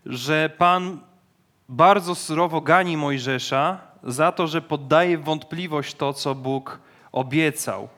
że 0.06 0.50
Pan 0.58 1.00
bardzo 1.70 2.16
surowo 2.16 2.62
gani 2.62 2.98
Mojżesza 2.98 3.78
za 4.04 4.32
to, 4.32 4.48
że 4.48 4.62
poddaje 4.62 5.18
wątpliwość 5.18 5.96
to, 5.96 6.14
co 6.14 6.36
Bóg 6.36 6.80
obiecał. 7.12 7.90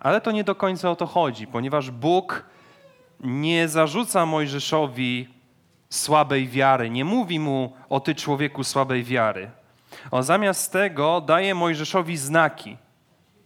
Ale 0.00 0.20
to 0.20 0.30
nie 0.30 0.44
do 0.44 0.54
końca 0.54 0.90
o 0.90 0.96
to 0.96 1.06
chodzi, 1.06 1.46
ponieważ 1.46 1.90
Bóg 1.90 2.44
nie 3.20 3.68
zarzuca 3.68 4.26
Mojżeszowi 4.26 5.28
słabej 5.90 6.48
wiary, 6.48 6.90
nie 6.90 7.04
mówi 7.04 7.40
mu 7.40 7.72
o 7.88 8.00
ty 8.00 8.14
człowieku 8.14 8.64
słabej 8.64 9.04
wiary. 9.04 9.50
On 10.10 10.22
zamiast 10.22 10.72
tego 10.72 11.20
daje 11.20 11.54
Mojżeszowi 11.54 12.16
znaki. 12.16 12.76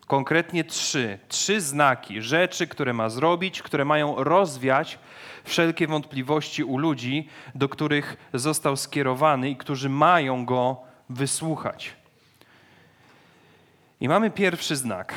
Konkretnie 0.07 0.65
trzy. 0.65 1.19
Trzy 1.29 1.61
znaki, 1.61 2.23
rzeczy, 2.23 2.67
które 2.67 2.93
ma 2.93 3.09
zrobić, 3.09 3.63
które 3.63 3.85
mają 3.85 4.25
rozwiać 4.25 4.99
wszelkie 5.45 5.87
wątpliwości 5.87 6.65
u 6.65 6.79
ludzi, 6.79 7.29
do 7.55 7.69
których 7.69 8.17
został 8.35 8.77
skierowany 8.77 9.51
i 9.51 9.57
którzy 9.57 9.89
mają 9.89 10.45
go 10.45 10.77
wysłuchać. 11.11 11.97
I 14.01 14.09
mamy 14.09 14.31
pierwszy 14.31 14.77
znak. 14.77 15.15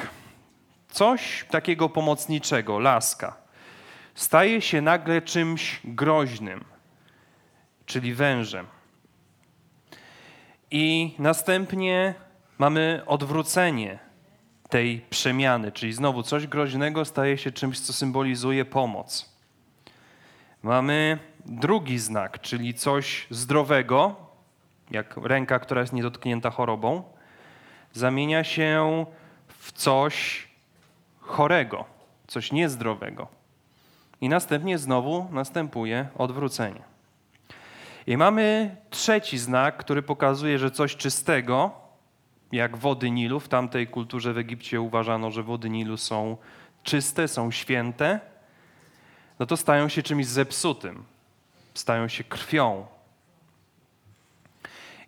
Coś 0.90 1.46
takiego 1.50 1.90
pomocniczego, 1.90 2.80
laska. 2.80 3.36
Staje 4.16 4.62
się 4.62 4.82
nagle 4.82 5.22
czymś 5.22 5.82
groźnym, 5.84 6.64
czyli 7.86 8.14
wężem. 8.14 8.68
I 10.76 11.16
następnie 11.20 12.14
mamy 12.58 13.02
odwrócenie 13.06 14.00
tej 14.70 15.02
przemiany, 15.10 15.72
czyli 15.72 15.94
znowu 15.94 16.24
coś 16.24 16.48
groźnego 16.48 17.06
staje 17.06 17.38
się 17.38 17.52
czymś, 17.52 17.80
co 17.80 17.94
symbolizuje 17.94 18.66
pomoc. 18.66 19.36
Mamy 20.64 21.20
drugi 21.46 22.00
znak, 22.00 22.42
czyli 22.42 22.74
coś 22.74 23.28
zdrowego, 23.30 24.16
jak 24.92 25.18
ręka, 25.18 25.60
która 25.60 25.82
jest 25.82 25.94
niedotknięta 25.94 26.50
chorobą, 26.50 27.04
zamienia 27.92 28.44
się 28.44 29.06
w 29.48 29.72
coś 29.72 30.48
chorego, 31.20 31.86
coś 32.28 32.52
niezdrowego. 32.52 33.28
I 34.22 34.30
następnie 34.30 34.78
znowu 34.78 35.28
następuje 35.32 36.08
odwrócenie. 36.18 36.93
I 38.08 38.18
mamy 38.18 38.76
trzeci 38.90 39.38
znak, 39.38 39.78
który 39.78 40.02
pokazuje, 40.02 40.60
że 40.60 40.72
coś 40.72 40.96
czystego, 40.96 41.72
jak 42.52 42.78
wody 42.78 43.12
Nilu, 43.12 43.40
w 43.40 43.48
tamtej 43.48 43.88
kulturze 43.88 44.34
w 44.34 44.38
Egipcie 44.38 44.82
uważano, 44.82 45.32
że 45.32 45.44
wody 45.44 45.70
Nilu 45.70 45.98
są 45.98 46.38
czyste, 46.84 47.28
są 47.28 47.52
święte, 47.52 48.20
no 49.40 49.46
to 49.46 49.58
stają 49.58 49.90
się 49.90 50.04
czymś 50.04 50.26
zepsutym, 50.26 51.04
stają 51.74 52.08
się 52.08 52.24
krwią. 52.24 52.86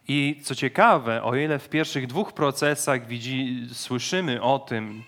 I 0.08 0.42
co 0.44 0.56
ciekawe, 0.56 1.24
o 1.24 1.36
ile 1.36 1.60
w 1.60 1.70
pierwszych 1.70 2.08
dwóch 2.08 2.34
procesach 2.34 3.08
widzi, 3.08 3.68
słyszymy 3.74 4.42
o 4.42 4.60
tym, 4.60 5.04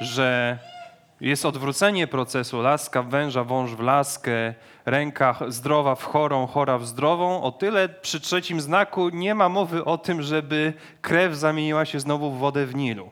że 0.00 0.58
jest 1.28 1.46
odwrócenie 1.46 2.06
procesu, 2.06 2.62
laska 2.62 3.02
w 3.02 3.08
węża, 3.08 3.44
wąż 3.44 3.70
w 3.70 3.80
laskę, 3.80 4.54
ręka 4.84 5.36
zdrowa 5.48 5.94
w 5.94 6.04
chorą, 6.04 6.46
chora 6.46 6.78
w 6.78 6.86
zdrową. 6.86 7.42
O 7.42 7.52
tyle 7.52 7.88
przy 7.88 8.20
trzecim 8.20 8.60
znaku 8.60 9.08
nie 9.08 9.34
ma 9.34 9.48
mowy 9.48 9.84
o 9.84 9.98
tym, 9.98 10.22
żeby 10.22 10.72
krew 11.02 11.34
zamieniła 11.34 11.84
się 11.84 12.00
znowu 12.00 12.30
w 12.30 12.38
wodę 12.38 12.66
w 12.66 12.74
Nilu. 12.74 13.10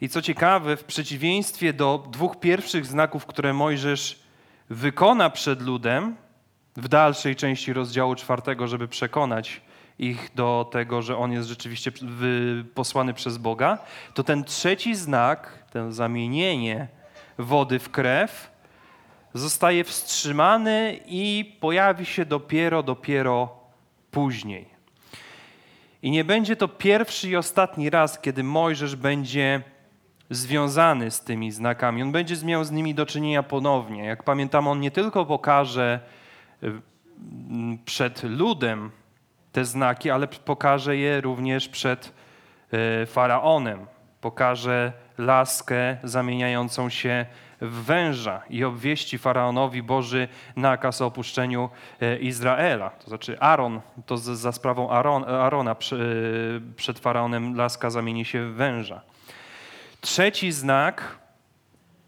I 0.00 0.08
co 0.08 0.22
ciekawe, 0.22 0.76
w 0.76 0.84
przeciwieństwie 0.84 1.72
do 1.72 2.04
dwóch 2.10 2.40
pierwszych 2.40 2.86
znaków, 2.86 3.26
które 3.26 3.52
Mojżesz 3.52 4.22
wykona 4.70 5.30
przed 5.30 5.62
ludem, 5.62 6.16
w 6.76 6.88
dalszej 6.88 7.36
części 7.36 7.72
rozdziału 7.72 8.14
czwartego, 8.14 8.68
żeby 8.68 8.88
przekonać 8.88 9.60
ich 9.98 10.30
do 10.34 10.68
tego, 10.72 11.02
że 11.02 11.16
on 11.16 11.32
jest 11.32 11.48
rzeczywiście 11.48 11.92
posłany 12.74 13.14
przez 13.14 13.38
Boga, 13.38 13.78
to 14.14 14.24
ten 14.24 14.44
trzeci 14.44 14.94
znak, 14.94 15.59
to 15.70 15.92
zamienienie 15.92 16.88
wody 17.38 17.78
w 17.78 17.90
krew, 17.90 18.50
zostaje 19.34 19.84
wstrzymany 19.84 21.00
i 21.06 21.56
pojawi 21.60 22.06
się 22.06 22.24
dopiero, 22.24 22.82
dopiero 22.82 23.56
później. 24.10 24.66
I 26.02 26.10
nie 26.10 26.24
będzie 26.24 26.56
to 26.56 26.68
pierwszy 26.68 27.28
i 27.28 27.36
ostatni 27.36 27.90
raz, 27.90 28.20
kiedy 28.20 28.42
Mojżesz 28.42 28.96
będzie 28.96 29.62
związany 30.30 31.10
z 31.10 31.20
tymi 31.20 31.52
znakami. 31.52 32.02
On 32.02 32.12
będzie 32.12 32.36
miał 32.44 32.64
z 32.64 32.70
nimi 32.70 32.94
do 32.94 33.06
czynienia 33.06 33.42
ponownie. 33.42 34.04
Jak 34.04 34.22
pamiętam, 34.22 34.68
on 34.68 34.80
nie 34.80 34.90
tylko 34.90 35.26
pokaże 35.26 36.00
y, 36.62 36.72
przed 37.84 38.22
ludem 38.22 38.90
te 39.52 39.64
znaki, 39.64 40.10
ale 40.10 40.28
pokaże 40.28 40.96
je 40.96 41.20
również 41.20 41.68
przed 41.68 42.12
y, 43.02 43.06
faraonem. 43.06 43.86
Pokaże 44.20 44.92
laskę 45.20 45.96
zamieniającą 46.04 46.88
się 46.88 47.26
w 47.60 47.84
węża 47.84 48.42
i 48.50 48.64
obwieści 48.64 49.18
faraonowi 49.18 49.82
Boży 49.82 50.28
nakaz 50.56 51.00
o 51.00 51.06
opuszczeniu 51.06 51.70
y, 52.02 52.18
Izraela. 52.18 52.90
To 52.90 53.08
znaczy 53.08 53.40
Aaron, 53.40 53.80
to 54.06 54.16
za 54.16 54.52
sprawą 54.52 54.90
Arona 55.26 55.76
przed 56.76 56.98
faraonem 56.98 57.56
laska 57.56 57.90
zamieni 57.90 58.24
się 58.24 58.46
w 58.46 58.54
węża. 58.54 59.00
Trzeci 60.00 60.52
znak 60.52 61.18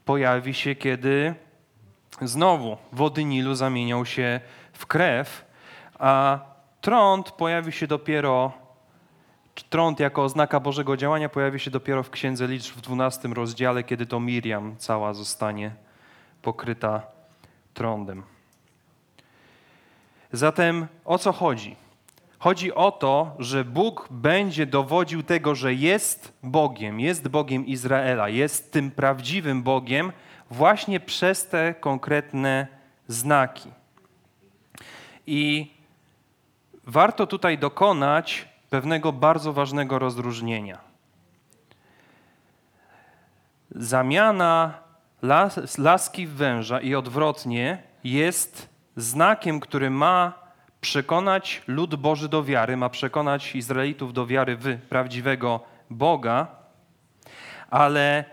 pojawi 0.05 0.55
się, 0.55 0.75
kiedy 0.75 1.35
znowu 2.21 2.77
wody 2.93 3.25
Nilu 3.25 3.55
zamienią 3.55 4.05
się 4.05 4.41
w 4.73 4.87
krew, 4.87 5.45
a 5.99 6.39
trąd 6.81 7.31
pojawi 7.31 7.73
się 7.73 7.87
dopiero, 7.87 8.53
trąd 9.55 10.01
jako 10.01 10.25
oznaka 10.25 10.61
Bożego 10.61 10.97
działania 10.97 11.29
pojawi 11.29 11.61
się 11.61 11.71
dopiero 11.71 12.03
w 12.03 12.11
Księdze 12.11 12.47
Liczb 12.47 12.77
w 12.77 12.81
12 12.81 13.29
rozdziale, 13.29 13.85
kiedy 13.85 14.07
to 14.07 14.21
Miriam 14.21 14.77
cała 14.79 15.15
zostanie 15.15 15.71
pokryta 16.43 17.03
trądem. 17.75 18.23
Zatem 20.33 20.87
o 21.05 21.19
co 21.19 21.33
chodzi? 21.33 21.77
Chodzi 22.39 22.75
o 22.75 22.93
to, 22.93 23.37
że 23.39 23.65
Bóg 23.65 24.09
będzie 24.11 24.67
dowodził 24.67 25.23
tego, 25.23 25.55
że 25.55 25.75
jest 25.75 26.33
Bogiem, 26.43 27.01
jest 27.01 27.29
Bogiem 27.29 27.67
Izraela, 27.67 28.29
jest 28.29 28.73
tym 28.73 28.91
prawdziwym 28.91 29.63
Bogiem 29.63 30.13
właśnie 30.51 31.01
przez 31.01 31.49
te 31.49 31.75
konkretne 31.75 32.67
znaki. 33.09 33.71
I 35.27 35.71
warto 36.87 37.27
tutaj 37.27 37.59
dokonać 37.59 38.52
pewnego 38.73 39.13
bardzo 39.13 39.53
ważnego 39.53 39.99
rozróżnienia. 39.99 40.79
Zamiana 43.71 44.75
las, 45.23 45.79
laski 45.79 46.27
w 46.27 46.35
węża 46.35 46.81
i 46.81 46.95
odwrotnie 46.95 47.83
jest 48.05 48.69
znakiem, 48.97 49.61
który 49.61 49.91
ma 49.91 50.33
przekonać 50.81 51.63
lud 51.67 51.95
Boży 51.95 52.29
do 52.29 52.45
wiary, 52.45 52.77
ma 52.77 52.89
przekonać 52.89 53.57
Izraelitów 53.57 54.13
do 54.13 54.27
wiary 54.27 54.57
w 54.57 54.79
prawdziwego 54.89 55.61
Boga, 55.91 56.47
ale 57.71 58.25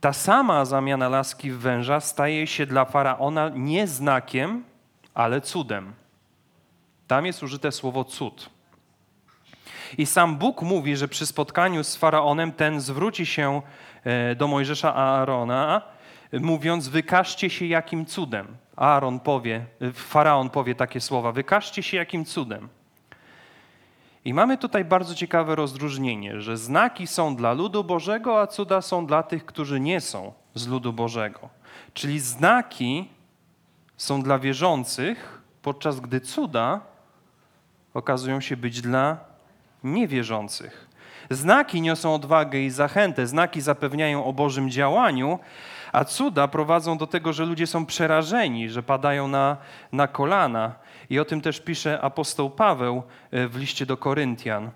ta 0.00 0.12
sama 0.12 0.64
zamiana 0.64 1.08
laski 1.08 1.50
w 1.50 1.58
węża 1.58 2.00
staje 2.00 2.46
się 2.46 2.66
dla 2.66 2.84
faraona 2.84 3.48
nie 3.48 3.86
znakiem, 3.86 4.64
ale 5.14 5.40
cudem. 5.40 5.92
Tam 7.06 7.26
jest 7.26 7.42
użyte 7.42 7.72
słowo 7.72 8.04
cud. 8.04 8.59
I 9.98 10.06
sam 10.06 10.36
Bóg 10.36 10.62
mówi, 10.62 10.96
że 10.96 11.08
przy 11.08 11.26
spotkaniu 11.26 11.84
z 11.84 11.96
faraonem 11.96 12.52
ten 12.52 12.80
zwróci 12.80 13.26
się 13.26 13.62
e, 14.04 14.34
do 14.34 14.48
Mojżesza 14.48 14.94
Aarona, 14.94 15.82
mówiąc: 16.32 16.88
Wykażcie 16.88 17.50
się 17.50 17.66
jakim 17.66 18.06
cudem. 18.06 18.46
Aaron 18.76 19.20
powie, 19.20 19.66
e, 19.80 19.92
faraon 19.92 20.50
powie 20.50 20.74
takie 20.74 21.00
słowa: 21.00 21.32
Wykażcie 21.32 21.82
się 21.82 21.96
jakim 21.96 22.24
cudem. 22.24 22.68
I 24.24 24.34
mamy 24.34 24.58
tutaj 24.58 24.84
bardzo 24.84 25.14
ciekawe 25.14 25.54
rozróżnienie, 25.54 26.40
że 26.40 26.56
znaki 26.56 27.06
są 27.06 27.36
dla 27.36 27.52
ludu 27.52 27.84
Bożego, 27.84 28.40
a 28.40 28.46
cuda 28.46 28.82
są 28.82 29.06
dla 29.06 29.22
tych, 29.22 29.46
którzy 29.46 29.80
nie 29.80 30.00
są 30.00 30.32
z 30.54 30.66
ludu 30.68 30.92
Bożego. 30.92 31.48
Czyli 31.94 32.20
znaki 32.20 33.08
są 33.96 34.22
dla 34.22 34.38
wierzących, 34.38 35.42
podczas 35.62 36.00
gdy 36.00 36.20
cuda 36.20 36.80
okazują 37.94 38.40
się 38.40 38.56
być 38.56 38.80
dla 38.80 39.29
niewierzących. 39.84 40.90
Znaki 41.30 41.82
niosą 41.82 42.14
odwagę 42.14 42.58
i 42.58 42.70
zachętę, 42.70 43.26
znaki 43.26 43.60
zapewniają 43.60 44.24
o 44.24 44.32
Bożym 44.32 44.70
działaniu, 44.70 45.38
a 45.92 46.04
cuda 46.04 46.48
prowadzą 46.48 46.98
do 46.98 47.06
tego, 47.06 47.32
że 47.32 47.44
ludzie 47.44 47.66
są 47.66 47.86
przerażeni, 47.86 48.68
że 48.68 48.82
padają 48.82 49.28
na, 49.28 49.56
na 49.92 50.08
kolana. 50.08 50.74
I 51.10 51.18
o 51.18 51.24
tym 51.24 51.40
też 51.40 51.60
pisze 51.60 52.00
apostoł 52.00 52.50
Paweł 52.50 53.02
e, 53.30 53.48
w 53.48 53.56
liście 53.56 53.86
do 53.86 53.96
Koryntian. 53.96 54.70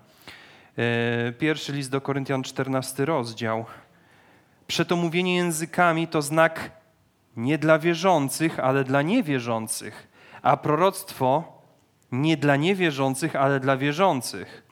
E, 0.77 1.31
pierwszy 1.31 1.73
list 1.73 1.91
do 1.91 2.01
Koryntian, 2.01 2.43
14 2.43 3.05
rozdział. 3.05 3.65
Przetomówienie 4.67 5.35
językami 5.35 6.07
to 6.07 6.21
znak 6.21 6.71
nie 7.37 7.57
dla 7.57 7.79
wierzących, 7.79 8.59
ale 8.59 8.83
dla 8.83 9.01
niewierzących, 9.01 10.07
a 10.41 10.57
proroctwo 10.57 11.61
nie 12.11 12.37
dla 12.37 12.55
niewierzących, 12.55 13.35
ale 13.35 13.59
dla 13.59 13.77
wierzących. 13.77 14.64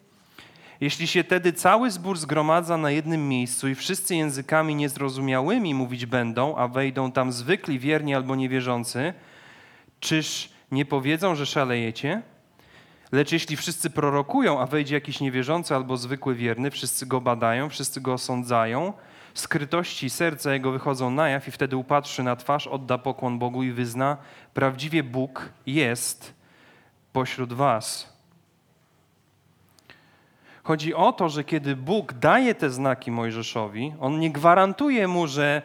Jeśli 0.81 1.07
się 1.07 1.23
tedy 1.23 1.53
cały 1.53 1.91
zbór 1.91 2.17
zgromadza 2.17 2.77
na 2.77 2.91
jednym 2.91 3.29
miejscu 3.29 3.67
i 3.67 3.75
wszyscy 3.75 4.15
językami 4.15 4.75
niezrozumiałymi 4.75 5.73
mówić 5.73 6.05
będą, 6.05 6.55
a 6.55 6.67
wejdą 6.67 7.11
tam 7.11 7.31
zwykli 7.31 7.79
wierni 7.79 8.15
albo 8.15 8.35
niewierzący, 8.35 9.13
czyż 9.99 10.49
nie 10.71 10.85
powiedzą, 10.85 11.35
że 11.35 11.45
szalejecie? 11.45 12.21
Lecz 13.11 13.31
jeśli 13.31 13.57
wszyscy 13.57 13.89
prorokują, 13.89 14.59
a 14.59 14.65
wejdzie 14.65 14.95
jakiś 14.95 15.19
niewierzący 15.19 15.75
albo 15.75 15.97
zwykły 15.97 16.35
wierny, 16.35 16.71
wszyscy 16.71 17.05
go 17.05 17.21
badają, 17.21 17.69
wszyscy 17.69 18.01
go 18.01 18.13
osądzają, 18.13 18.93
skrytości 19.33 20.09
serca 20.09 20.53
jego 20.53 20.71
wychodzą 20.71 21.09
na 21.09 21.29
jaw 21.29 21.47
i 21.47 21.51
wtedy 21.51 21.77
upatrzy 21.77 22.23
na 22.23 22.35
twarz, 22.35 22.67
odda 22.67 22.97
pokłon 22.97 23.39
Bogu 23.39 23.63
i 23.63 23.71
wyzna, 23.71 24.17
prawdziwie 24.53 25.03
Bóg 25.03 25.49
jest 25.65 26.33
pośród 27.13 27.53
was. 27.53 28.12
Chodzi 30.63 30.93
o 30.93 31.13
to, 31.13 31.29
że 31.29 31.43
kiedy 31.43 31.75
Bóg 31.75 32.13
daje 32.13 32.55
te 32.55 32.69
znaki 32.69 33.11
Mojżeszowi, 33.11 33.93
on 33.99 34.19
nie 34.19 34.31
gwarantuje 34.31 35.07
mu, 35.07 35.27
że 35.27 35.61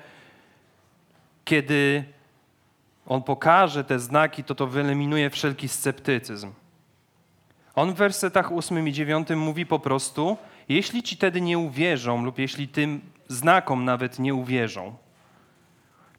kiedy 1.44 2.04
on 3.06 3.22
pokaże 3.22 3.84
te 3.84 3.98
znaki, 3.98 4.44
to 4.44 4.54
to 4.54 4.66
wyeliminuje 4.66 5.30
wszelki 5.30 5.68
sceptycyzm. 5.68 6.52
On 7.74 7.92
w 7.92 7.96
wersetach 7.96 8.52
8 8.52 8.88
i 8.88 8.92
9 8.92 9.28
mówi 9.36 9.66
po 9.66 9.78
prostu: 9.78 10.36
Jeśli 10.68 11.02
ci 11.02 11.16
tedy 11.16 11.40
nie 11.40 11.58
uwierzą, 11.58 12.24
lub 12.24 12.38
jeśli 12.38 12.68
tym 12.68 13.00
znakom 13.28 13.84
nawet 13.84 14.18
nie 14.18 14.34
uwierzą. 14.34 14.94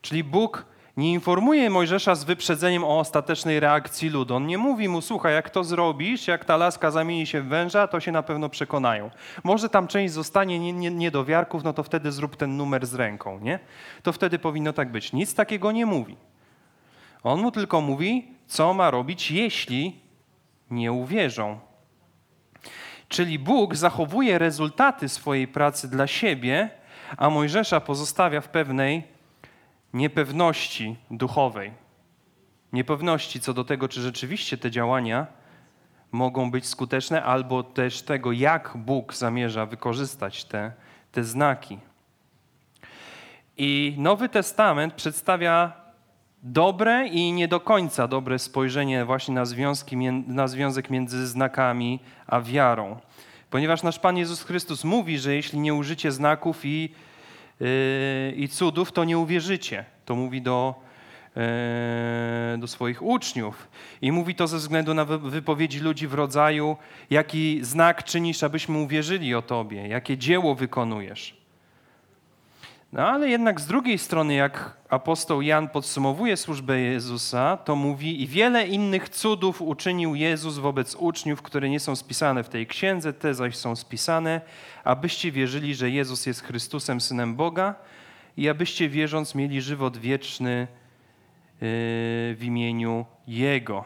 Czyli 0.02 0.24
Bóg 0.24 0.66
nie 0.98 1.14
informuje 1.14 1.70
Mojżesza 1.70 2.16
z 2.16 2.24
wyprzedzeniem 2.24 2.84
o 2.84 3.00
ostatecznej 3.00 3.60
reakcji 3.60 4.10
ludu. 4.10 4.36
On 4.36 4.48
nie 4.48 4.58
mówi 4.58 4.90
mu, 4.90 5.02
słuchaj, 5.02 5.34
jak 5.34 5.50
to 5.50 5.64
zrobisz, 5.64 6.28
jak 6.28 6.46
ta 6.46 6.58
laska 6.58 6.92
zamieni 6.92 7.28
się 7.28 7.42
w 7.42 7.48
węża, 7.48 7.88
to 7.88 8.00
się 8.00 8.12
na 8.12 8.24
pewno 8.24 8.50
przekonają. 8.50 9.12
Może 9.44 9.70
tam 9.70 9.88
część 9.88 10.14
zostanie 10.14 10.60
nie, 10.60 10.74
nie, 10.74 10.92
niedowiarków, 10.92 11.64
no 11.64 11.74
to 11.74 11.84
wtedy 11.84 12.12
zrób 12.12 12.36
ten 12.36 12.58
numer 12.58 12.86
z 12.86 12.94
ręką, 12.94 13.40
nie? 13.40 13.60
To 14.04 14.14
wtedy 14.14 14.40
powinno 14.40 14.74
tak 14.74 14.92
być. 14.92 15.14
Nic 15.14 15.36
takiego 15.36 15.72
nie 15.72 15.86
mówi. 15.86 16.18
On 17.24 17.42
mu 17.42 17.52
tylko 17.52 17.82
mówi, 17.82 18.28
co 18.48 18.74
ma 18.74 18.92
robić, 18.92 19.32
jeśli 19.32 20.00
nie 20.72 20.92
uwierzą. 20.92 21.60
Czyli 23.08 23.40
Bóg 23.40 23.76
zachowuje 23.76 24.38
rezultaty 24.40 25.10
swojej 25.10 25.48
pracy 25.48 25.90
dla 25.90 26.08
siebie, 26.08 26.70
a 27.18 27.30
Mojżesza 27.30 27.82
pozostawia 27.82 28.42
w 28.42 28.50
pewnej 28.50 29.19
niepewności 29.94 30.96
duchowej. 31.12 31.72
Niepewności 32.74 33.40
co 33.40 33.54
do 33.54 33.64
tego, 33.64 33.88
czy 33.88 34.02
rzeczywiście 34.02 34.58
te 34.58 34.72
działania 34.72 35.28
mogą 36.12 36.52
być 36.52 36.66
skuteczne, 36.66 37.24
albo 37.24 37.64
też 37.64 38.02
tego, 38.02 38.32
jak 38.32 38.74
Bóg 38.76 39.14
zamierza 39.14 39.66
wykorzystać 39.66 40.46
te, 40.46 40.72
te 41.12 41.24
znaki. 41.24 41.80
I 43.58 43.96
Nowy 43.98 44.30
Testament 44.30 44.94
przedstawia 44.94 45.74
dobre 46.44 47.08
i 47.08 47.32
nie 47.32 47.48
do 47.48 47.60
końca 47.60 48.08
dobre 48.08 48.40
spojrzenie 48.40 49.06
właśnie 49.06 49.34
na, 49.34 49.46
związki, 49.46 49.98
na 50.28 50.48
związek 50.48 50.90
między 50.90 51.28
znakami 51.28 52.00
a 52.28 52.42
wiarą. 52.42 53.00
Ponieważ 53.50 53.84
nasz 53.84 54.00
Pan 54.00 54.18
Jezus 54.18 54.44
Chrystus 54.44 54.84
mówi, 54.84 55.20
że 55.20 55.36
jeśli 55.36 55.60
nie 55.60 55.74
użycie 55.74 56.12
znaków 56.12 56.66
i, 56.66 56.94
i 58.36 58.48
cudów, 58.52 58.92
to 58.92 59.04
nie 59.04 59.18
uwierzycie. 59.18 59.86
To 60.06 60.16
mówi 60.16 60.42
do, 60.42 60.76
yy, 61.36 61.42
do 62.58 62.68
swoich 62.68 63.02
uczniów. 63.02 63.68
I 64.02 64.12
mówi 64.12 64.36
to 64.36 64.48
ze 64.48 64.58
względu 64.58 64.94
na 64.94 65.06
wypowiedzi 65.06 65.80
ludzi 65.80 66.08
w 66.08 66.14
rodzaju, 66.14 66.78
jaki 67.10 67.60
znak 67.62 68.04
czynisz, 68.04 68.44
abyśmy 68.44 68.78
uwierzyli 68.78 69.36
o 69.36 69.42
Tobie, 69.42 69.88
jakie 69.88 70.18
dzieło 70.18 70.56
wykonujesz. 70.56 71.39
No 72.94 73.08
ale 73.08 73.30
jednak 73.30 73.62
z 73.62 73.66
drugiej 73.66 73.98
strony, 73.98 74.34
jak 74.34 74.78
apostoł 74.90 75.42
Jan 75.42 75.70
podsumowuje 75.70 76.38
służbę 76.38 76.80
Jezusa, 76.80 77.58
to 77.58 77.76
mówi: 77.76 78.22
I 78.22 78.28
wiele 78.28 78.68
innych 78.68 79.10
cudów 79.10 79.62
uczynił 79.62 80.16
Jezus 80.16 80.58
wobec 80.58 80.96
uczniów, 80.96 81.42
które 81.42 81.70
nie 81.70 81.80
są 81.80 81.96
spisane 81.96 82.44
w 82.44 82.50
tej 82.50 82.68
księdze, 82.68 83.14
te 83.14 83.34
zaś 83.34 83.56
są 83.56 83.76
spisane, 83.76 84.42
abyście 84.84 85.32
wierzyli, 85.32 85.76
że 85.76 85.90
Jezus 85.90 86.26
jest 86.26 86.44
Chrystusem, 86.44 87.02
synem 87.02 87.36
Boga, 87.36 87.76
i 88.38 88.50
abyście 88.50 88.90
wierząc 88.90 89.36
mieli 89.36 89.62
żywot 89.62 89.98
wieczny 89.98 90.50
yy, 90.50 90.68
w 92.36 92.40
imieniu 92.42 93.06
Jego. 93.28 93.86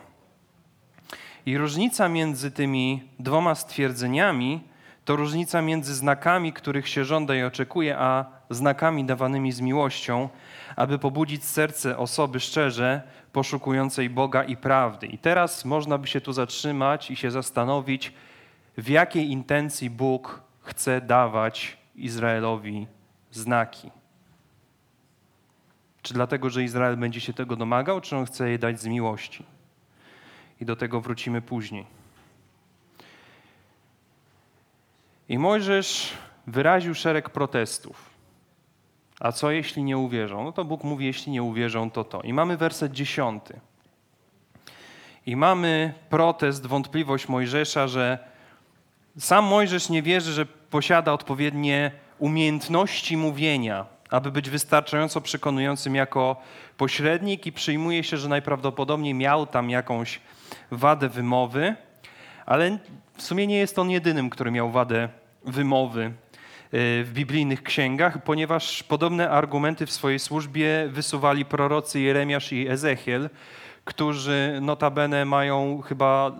I 1.45 1.57
różnica 1.57 2.09
między 2.09 2.51
tymi 2.51 3.03
dwoma 3.19 3.55
stwierdzeniami 3.55 4.61
to 5.05 5.15
różnica 5.15 5.61
między 5.61 5.95
znakami, 5.95 6.53
których 6.53 6.87
się 6.87 7.05
żąda 7.05 7.35
i 7.35 7.43
oczekuje, 7.43 7.97
a 7.97 8.25
znakami 8.53 9.05
dawanymi 9.05 9.51
z 9.51 9.61
miłością, 9.61 10.29
aby 10.75 10.99
pobudzić 10.99 11.43
serce 11.43 11.97
osoby 11.97 12.39
szczerze 12.39 13.01
poszukującej 13.31 14.09
Boga 14.09 14.43
i 14.43 14.57
prawdy. 14.57 15.07
I 15.07 15.17
teraz 15.17 15.65
można 15.65 15.97
by 15.97 16.07
się 16.07 16.21
tu 16.21 16.33
zatrzymać 16.33 17.11
i 17.11 17.15
się 17.15 17.31
zastanowić, 17.31 18.13
w 18.77 18.89
jakiej 18.89 19.31
intencji 19.31 19.89
Bóg 19.89 20.41
chce 20.61 21.01
dawać 21.01 21.77
Izraelowi 21.95 22.87
znaki. 23.31 23.91
Czy 26.01 26.13
dlatego, 26.13 26.49
że 26.49 26.63
Izrael 26.63 26.97
będzie 26.97 27.21
się 27.21 27.33
tego 27.33 27.55
domagał, 27.55 28.01
czy 28.01 28.17
on 28.17 28.25
chce 28.25 28.49
je 28.49 28.59
dać 28.59 28.79
z 28.79 28.87
miłości? 28.87 29.45
I 30.61 30.65
do 30.65 30.75
tego 30.75 31.01
wrócimy 31.01 31.41
później. 31.41 31.85
I 35.29 35.37
Mojżesz 35.37 36.13
wyraził 36.47 36.95
szereg 36.95 37.29
protestów. 37.29 38.12
A 39.19 39.31
co 39.31 39.51
jeśli 39.51 39.83
nie 39.83 39.97
uwierzą? 39.97 40.43
No 40.43 40.51
to 40.51 40.65
Bóg 40.65 40.83
mówi, 40.83 41.05
jeśli 41.05 41.31
nie 41.31 41.43
uwierzą, 41.43 41.91
to 41.91 42.03
to. 42.03 42.21
I 42.21 42.33
mamy 42.33 42.57
werset 42.57 42.91
dziesiąty. 42.91 43.59
I 45.25 45.35
mamy 45.35 45.93
protest, 46.09 46.65
wątpliwość 46.65 47.27
Mojżesza, 47.27 47.87
że 47.87 48.17
sam 49.17 49.45
Mojżesz 49.45 49.89
nie 49.89 50.01
wierzy, 50.01 50.33
że 50.33 50.45
posiada 50.45 51.13
odpowiednie 51.13 51.91
umiejętności 52.19 53.17
mówienia, 53.17 53.85
aby 54.09 54.31
być 54.31 54.49
wystarczająco 54.49 55.21
przekonującym 55.21 55.95
jako 55.95 56.35
pośrednik 56.77 57.45
i 57.45 57.51
przyjmuje 57.51 58.03
się, 58.03 58.17
że 58.17 58.29
najprawdopodobniej 58.29 59.13
miał 59.13 59.47
tam 59.47 59.69
jakąś 59.69 60.19
wadę 60.71 61.09
wymowy, 61.09 61.75
ale 62.45 62.77
w 63.17 63.21
sumie 63.21 63.47
nie 63.47 63.57
jest 63.57 63.79
on 63.79 63.89
jedynym, 63.89 64.29
który 64.29 64.51
miał 64.51 64.71
wadę 64.71 65.09
wymowy 65.45 66.11
w 66.75 67.09
biblijnych 67.13 67.63
księgach, 67.63 68.23
ponieważ 68.23 68.83
podobne 68.83 69.29
argumenty 69.29 69.85
w 69.85 69.91
swojej 69.91 70.19
służbie 70.19 70.87
wysuwali 70.89 71.45
prorocy 71.45 71.99
Jeremiasz 71.99 72.51
i 72.53 72.67
Ezechiel, 72.67 73.29
którzy 73.85 74.59
notabene 74.61 75.25
mają 75.25 75.81
chyba 75.81 76.31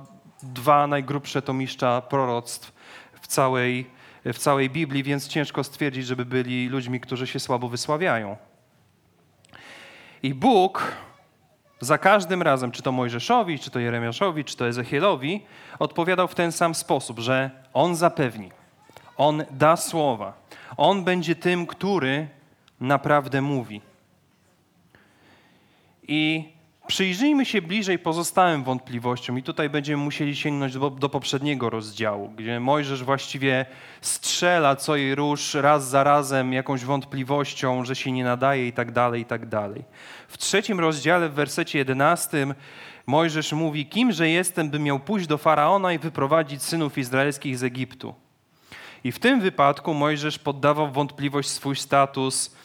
dwa 0.44 0.88
najgrubsze 0.88 1.42
tomiszcza 1.42 2.02
proroctw 2.02 2.74
w 3.22 3.28
całej, 3.28 3.86
w 4.26 4.38
całej 4.38 4.70
Biblii, 4.70 5.04
więc 5.04 5.28
ciężko 5.28 5.64
stwierdzić, 5.64 6.06
żeby 6.06 6.26
byli 6.26 6.70
ludźmi, 6.70 7.00
którzy 7.00 7.28
się 7.28 7.40
słabo 7.40 7.70
wysławiają. 7.70 8.38
I 10.24 10.34
Bóg 10.34 10.92
za 11.80 11.98
każdym 11.98 12.42
razem, 12.42 12.72
czy 12.72 12.82
to 12.82 12.92
Mojżeszowi, 12.92 13.60
czy 13.60 13.72
to 13.72 13.80
Jeremiaszowi, 13.80 14.46
czy 14.46 14.58
to 14.58 14.68
Ezechielowi, 14.68 15.46
odpowiadał 15.80 16.28
w 16.28 16.36
ten 16.36 16.52
sam 16.52 16.76
sposób, 16.76 17.20
że 17.20 17.52
on 17.74 17.96
zapewni, 17.96 18.52
on 19.18 19.44
da 19.52 19.78
słowa, 19.78 20.34
on 20.78 21.04
będzie 21.04 21.36
tym, 21.36 21.68
który 21.68 22.28
naprawdę 22.80 23.42
mówi. 23.42 23.82
I 26.08 26.54
Przyjrzyjmy 26.88 27.46
się 27.46 27.62
bliżej 27.62 28.00
pozostałym 28.00 28.64
wątpliwościom 28.64 29.40
i 29.40 29.44
tutaj 29.44 29.70
będziemy 29.70 30.04
musieli 30.04 30.36
sięgnąć 30.36 30.74
do, 30.74 30.90
do, 30.90 31.10
poprzedniego 31.10 31.70
rozdziału, 31.70 32.30
gdzie 32.30 32.60
Mojżesz 32.60 33.04
właściwie 33.04 33.66
strzela 34.02 34.76
co 34.76 34.96
i 34.96 35.16
róż 35.16 35.54
raz 35.54 35.90
za 35.90 36.04
razem 36.04 36.54
jakąś 36.54 36.84
wątpliwością, 36.84 37.86
że 37.86 37.96
się 37.96 38.12
nie 38.12 38.24
nadaje 38.24 38.68
i 38.68 38.74
tak 38.74 38.92
dalej, 38.92 39.22
i 39.22 39.26
tak 39.26 39.46
dalej. 39.46 39.84
W 40.28 40.38
trzecim 40.38 40.80
rozdziale, 40.80 41.30
w 41.30 41.34
wersecie 41.34 41.80
jedenastym, 41.80 42.54
Mojżesz 43.08 43.54
mówi, 43.54 43.86
kimże 43.86 44.30
jestem, 44.30 44.70
by 44.70 44.80
miał 44.80 45.00
pójść 45.00 45.28
do 45.28 45.38
Faraona 45.38 45.94
i 45.94 46.00
wyprowadzić 46.00 46.64
synów 46.64 46.98
izraelskich 46.98 47.58
z 47.58 47.64
Egiptu. 47.64 48.14
I 49.04 49.12
w 49.12 49.20
tym 49.20 49.42
wypadku 49.42 49.94
Mojżesz 49.94 50.40
poddawał 50.40 50.92
wątpliwość 50.92 51.50
swój 51.50 51.76
status 51.76 52.56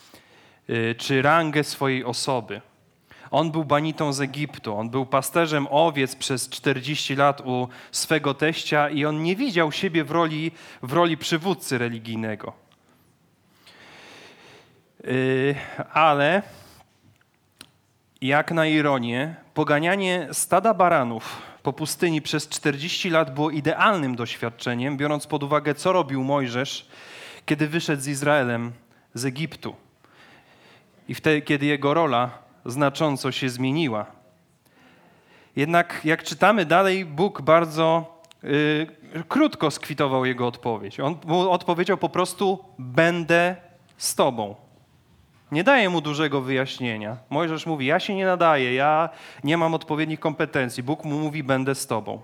yy, 0.69 0.95
czy 0.95 1.23
rangę 1.23 1.65
swojej 1.65 2.05
osoby. 2.05 2.61
On 3.31 3.51
był 3.51 3.65
banitą 3.65 4.13
z 4.13 4.21
Egiptu, 4.21 4.77
on 4.77 4.91
był 4.91 5.07
pasterzem 5.07 5.67
owiec 5.71 6.17
przez 6.17 6.49
40 6.49 7.17
lat 7.17 7.41
u 7.41 7.69
swego 7.93 8.35
teścia 8.35 8.91
i 8.91 9.05
on 9.05 9.23
nie 9.23 9.37
widział 9.37 9.73
siebie 9.73 10.05
w 10.05 10.11
roli, 10.11 10.51
w 10.83 10.93
roli 10.93 11.17
przywódcy 11.17 11.79
religijnego. 11.79 12.53
Yy, 15.05 15.55
ale 15.93 16.43
jak 18.21 18.53
na 18.53 18.67
ironię, 18.67 19.37
poganianie 19.55 20.29
stada 20.33 20.75
baranów 20.75 21.48
po 21.69 21.73
pustyni 21.73 22.23
przez 22.23 22.49
40 22.49 23.11
lat 23.11 23.35
było 23.35 23.51
idealnym 23.51 24.17
doświadczeniem, 24.17 24.97
biorąc 24.97 25.27
pod 25.27 25.43
uwagę, 25.43 25.75
co 25.75 25.93
robił 25.93 26.25
Mojżesz, 26.25 26.89
kiedy 27.47 27.69
wyszedł 27.69 28.03
z 28.03 28.09
Izraelem 28.09 28.73
z 29.15 29.25
Egiptu. 29.25 29.77
I 31.09 31.15
wtedy, 31.15 31.43
kiedy 31.43 31.67
jego 31.67 31.95
rola 31.95 32.31
znacząco 32.67 33.33
się 33.33 33.49
zmieniła. 33.49 34.07
Jednak 35.57 36.01
jak 36.05 36.23
czytamy 36.23 36.65
dalej, 36.65 37.05
Bóg 37.05 37.43
bardzo 37.43 38.21
y, 38.45 38.87
krótko 39.29 39.71
skwitował 39.71 40.25
jego 40.25 40.47
odpowiedź. 40.47 41.01
On 41.01 41.17
mu 41.27 41.51
odpowiedział 41.51 41.97
po 41.97 42.09
prostu: 42.09 42.65
Będę 42.79 43.57
z 43.97 44.15
tobą. 44.15 44.55
Nie 45.53 45.65
daje 45.65 45.89
mu 45.89 46.01
dużego 46.01 46.41
wyjaśnienia. 46.41 47.17
Mojżesz 47.31 47.67
mówi: 47.67 47.87
Ja 47.87 48.01
się 48.01 48.15
nie 48.15 48.27
nadaję, 48.27 48.75
ja 48.75 49.09
nie 49.45 49.57
mam 49.57 49.75
odpowiednich 49.75 50.21
kompetencji. 50.21 50.83
Bóg 50.83 51.05
mu 51.05 51.19
mówi: 51.19 51.43
Będę 51.43 51.75
z 51.75 51.87
tobą. 51.87 52.21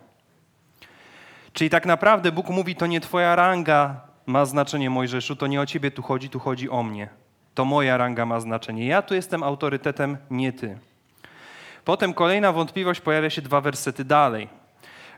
Czyli 1.52 1.70
tak 1.70 1.86
naprawdę 1.86 2.32
Bóg 2.32 2.48
mówi: 2.48 2.76
To 2.76 2.86
nie 2.86 3.00
twoja 3.00 3.36
ranga 3.36 4.00
ma 4.26 4.44
znaczenie, 4.44 4.90
Mojżeszu, 4.90 5.36
to 5.36 5.46
nie 5.46 5.60
o 5.60 5.66
ciebie 5.66 5.90
tu 5.90 6.02
chodzi, 6.02 6.30
tu 6.30 6.38
chodzi 6.38 6.70
o 6.70 6.82
mnie 6.82 7.08
to 7.54 7.64
moja 7.64 7.96
ranga 7.96 8.26
ma 8.26 8.40
znaczenie. 8.40 8.86
Ja 8.86 9.02
tu 9.02 9.14
jestem 9.14 9.42
autorytetem, 9.42 10.16
nie 10.30 10.52
ty. 10.52 10.78
Potem 11.84 12.14
kolejna 12.14 12.52
wątpliwość 12.52 13.00
pojawia 13.00 13.30
się 13.30 13.42
dwa 13.42 13.60
wersety 13.60 14.04
dalej. 14.04 14.48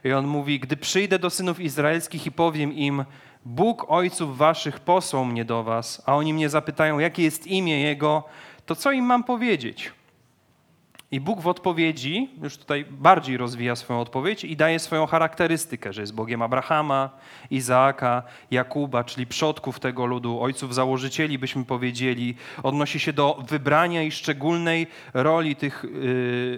I 0.07 0.13
on 0.13 0.27
mówi: 0.27 0.59
Gdy 0.59 0.77
przyjdę 0.77 1.19
do 1.19 1.29
synów 1.29 1.59
izraelskich 1.59 2.25
i 2.25 2.31
powiem 2.31 2.73
im, 2.73 3.05
Bóg 3.45 3.85
ojców 3.91 4.37
waszych 4.37 4.79
posłał 4.79 5.25
mnie 5.25 5.45
do 5.45 5.63
was, 5.63 6.03
a 6.05 6.15
oni 6.15 6.33
mnie 6.33 6.49
zapytają, 6.49 6.99
jakie 6.99 7.23
jest 7.23 7.47
imię 7.47 7.81
jego, 7.81 8.23
to 8.65 8.75
co 8.75 8.91
im 8.91 9.05
mam 9.05 9.23
powiedzieć? 9.23 9.91
I 11.11 11.19
Bóg 11.19 11.41
w 11.41 11.47
odpowiedzi, 11.47 12.29
już 12.43 12.57
tutaj 12.57 12.85
bardziej 12.89 13.37
rozwija 13.37 13.75
swoją 13.75 13.99
odpowiedź 13.99 14.43
i 14.43 14.55
daje 14.55 14.79
swoją 14.79 15.05
charakterystykę, 15.05 15.93
że 15.93 16.01
jest 16.01 16.13
Bogiem 16.13 16.41
Abrahama, 16.41 17.09
Izaaka, 17.51 18.23
Jakuba, 18.51 19.03
czyli 19.03 19.27
przodków 19.27 19.79
tego 19.79 20.05
ludu, 20.05 20.41
ojców 20.41 20.75
założycieli, 20.75 21.39
byśmy 21.39 21.65
powiedzieli. 21.65 22.35
Odnosi 22.63 22.99
się 22.99 23.13
do 23.13 23.43
wybrania 23.47 24.03
i 24.03 24.11
szczególnej 24.11 24.87
roli 25.13 25.55
tych, 25.55 25.85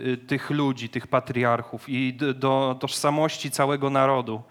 yy, 0.06 0.18
tych 0.18 0.50
ludzi, 0.50 0.90
tych 0.90 1.08
patriarchów 1.08 1.90
i 1.90 2.14
do, 2.14 2.78
tożsamości 2.80 3.52
całego 3.52 3.90
narodu. 3.90 4.42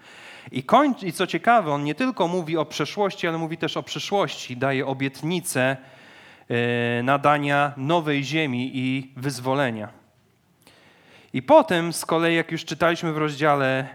I, 0.53 0.65
I 1.03 1.13
co 1.13 1.27
ciekawe, 1.27 1.73
on 1.73 1.85
nie 1.85 1.95
tylko 1.95 2.29
mówi 2.29 2.57
o 2.57 2.65
przeszłości, 2.65 3.29
ale 3.29 3.39
mówi 3.39 3.57
też 3.57 3.77
o 3.77 3.83
przyszłości. 3.83 4.57
Daje 4.57 4.87
obietnicę, 4.87 5.77
E, 5.77 5.98
nadania 7.03 7.73
nowej 7.77 8.25
ziemi 8.25 8.71
i 8.75 9.13
wyzwolenia. 9.17 9.89
I 11.33 11.43
potem 11.43 11.93
z 11.93 12.07
kolei, 12.07 12.37
jak 12.37 12.53
już 12.53 12.65
czytaliśmy 12.65 13.13
w 13.13 13.19
rozdziale 13.19 13.89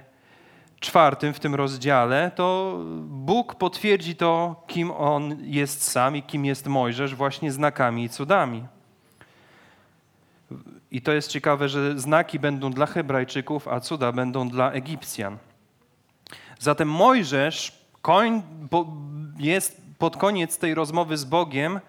czwartym, 0.79 1.33
w 1.33 1.39
tym 1.39 1.55
rozdziale, 1.55 2.31
to 2.35 2.77
Bóg 3.01 3.55
potwierdzi 3.55 4.15
to, 4.15 4.63
kim 4.67 4.91
On 4.91 5.37
jest 5.41 5.83
sam 5.83 6.15
i 6.15 6.23
kim 6.23 6.45
jest 6.45 6.67
Mojżesz, 6.67 7.15
właśnie 7.15 7.51
znakami 7.51 8.03
i 8.03 8.09
cudami. 8.09 8.65
I 10.91 11.01
to 11.01 11.11
jest 11.11 11.29
ciekawe, 11.29 11.69
że 11.69 11.99
znaki 11.99 12.39
będą 12.39 12.71
dla 12.71 12.85
Hebrajczyków, 12.85 13.67
a 13.67 13.79
cuda 13.79 14.11
będą 14.11 14.49
dla 14.49 14.71
Egipcjan. 14.71 15.37
Zatem 16.59 16.89
Mojżesz 16.89 17.85
jest 19.37 19.81
pod 19.97 20.17
koniec 20.17 20.57
tej 20.57 20.73
rozmowy 20.73 21.17
z 21.17 21.25
Bogiem 21.25 21.79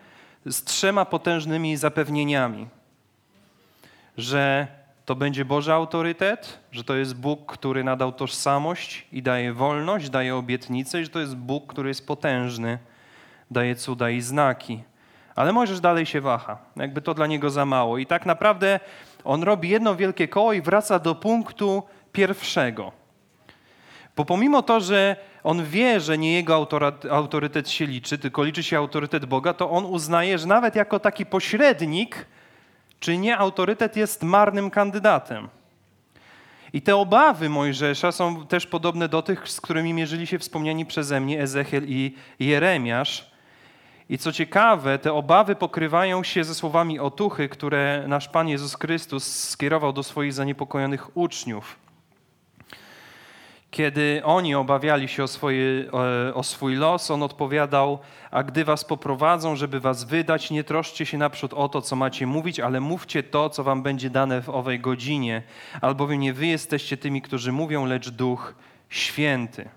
z 0.47 0.65
trzema 0.65 1.05
potężnymi 1.05 1.77
zapewnieniami, 1.77 2.69
że 4.19 4.67
to 5.05 5.15
będzie 5.15 5.45
Boży 5.45 5.73
autorytet, 5.73 6.59
że 6.73 6.85
to 6.85 6.95
jest 6.95 7.17
Bóg, 7.17 7.53
który 7.53 7.85
nadał 7.85 8.13
tożsamość 8.13 9.07
i 9.13 9.23
daje 9.23 9.53
wolność, 9.53 10.11
daje 10.11 10.37
obietnicę, 10.37 11.01
i 11.01 11.05
że 11.05 11.11
to 11.11 11.21
jest 11.21 11.37
Bóg, 11.37 11.67
który 11.67 11.89
jest 11.89 12.07
potężny, 12.07 12.79
daje 13.51 13.77
cuda 13.77 14.11
i 14.11 14.21
znaki. 14.21 14.83
Ale 15.35 15.53
Mojżesz 15.53 15.81
dalej 15.81 16.07
się 16.07 16.21
waha, 16.21 16.59
jakby 16.77 17.03
to 17.03 17.15
dla 17.15 17.27
niego 17.27 17.51
za 17.51 17.67
mało. 17.67 17.99
I 17.99 18.07
tak 18.07 18.27
naprawdę 18.27 18.81
on 19.25 19.43
robi 19.43 19.69
jedno 19.69 19.97
wielkie 19.97 20.29
koło 20.29 20.53
i 20.53 20.63
wraca 20.63 20.99
do 20.99 21.15
punktu 21.15 21.83
pierwszego. 22.13 23.04
Bo 24.17 24.25
pomimo 24.25 24.63
to, 24.63 24.81
że 24.81 25.17
on 25.43 25.65
wie, 25.65 26.01
że 26.01 26.19
nie 26.19 26.33
jego 26.33 26.69
autorytet 27.11 27.71
się 27.71 27.87
liczy, 27.87 28.19
tylko 28.19 28.45
liczy 28.45 28.63
się 28.63 28.79
autorytet 28.79 29.25
Boga, 29.25 29.55
to 29.55 29.71
on 29.71 29.85
uznaje, 29.85 30.39
że 30.39 30.47
nawet 30.47 30.77
jako 30.77 31.01
taki 31.01 31.27
pośrednik, 31.27 32.27
czy 33.01 33.19
nie 33.19 33.39
autorytet 33.39 33.97
jest 33.97 34.23
marnym 34.23 34.71
kandydatem. 34.71 35.49
I 36.73 36.83
te 36.83 36.97
obawy 36.97 37.49
Mojżesza 37.49 38.13
są 38.13 38.47
też 38.47 38.67
podobne 38.67 39.09
do 39.09 39.23
tych, 39.23 39.49
z 39.49 39.61
którymi 39.61 39.95
mierzyli 39.95 40.27
się 40.27 40.39
wspomniani 40.39 40.87
przeze 40.87 41.21
mnie 41.21 41.43
Ezechiel 41.43 41.85
i 41.89 42.15
Jeremiasz. 42.39 43.31
I 44.09 44.19
co 44.19 44.33
ciekawe, 44.33 44.99
te 44.99 45.13
obawy 45.13 45.55
pokrywają 45.57 46.23
się 46.25 46.45
ze 46.45 46.55
słowami 46.55 46.99
otuchy, 46.99 47.49
które 47.49 48.05
nasz 48.09 48.29
Pan 48.29 48.49
Jezus 48.49 48.75
Chrystus 48.75 49.49
skierował 49.49 49.93
do 49.93 50.03
swoich 50.03 50.33
zaniepokojonych 50.33 51.17
uczniów. 51.17 51.84
Kiedy 53.75 54.21
oni 54.25 54.55
obawiali 54.55 55.09
się 55.09 55.25
o, 55.25 55.29
swoje, 55.29 55.93
o, 56.35 56.43
swój 56.43 56.75
los, 56.75 57.11
on 57.11 57.23
odpowiadał: 57.23 57.99
A 58.31 58.43
gdy 58.43 58.65
was 58.65 58.85
poprowadzą, 58.85 59.57
żeby 59.57 59.81
was 59.81 60.05
wydać, 60.05 60.51
nie 60.51 60.65
troszcie 60.65 61.07
się 61.07 61.19
naprzód 61.19 61.55
o 61.55 61.69
to, 61.69 61.83
co 61.83 61.97
macie 61.97 62.27
mówić, 62.27 62.61
ale 62.61 62.81
mówcie 62.81 63.23
to, 63.23 63.51
co 63.51 63.65
wam 63.65 63.83
będzie 63.83 64.11
dane 64.11 64.43
w 64.43 64.49
owej 64.49 64.81
godzinie, 64.81 65.43
albowiem 65.81 66.21
nie 66.21 66.33
wy 66.33 66.47
jesteście 66.47 66.97
tymi, 66.97 67.23
którzy 67.23 67.53
mówią, 67.53 67.87
lecz 67.87 68.11
Duch 68.11 68.55
Święty. 68.89 69.69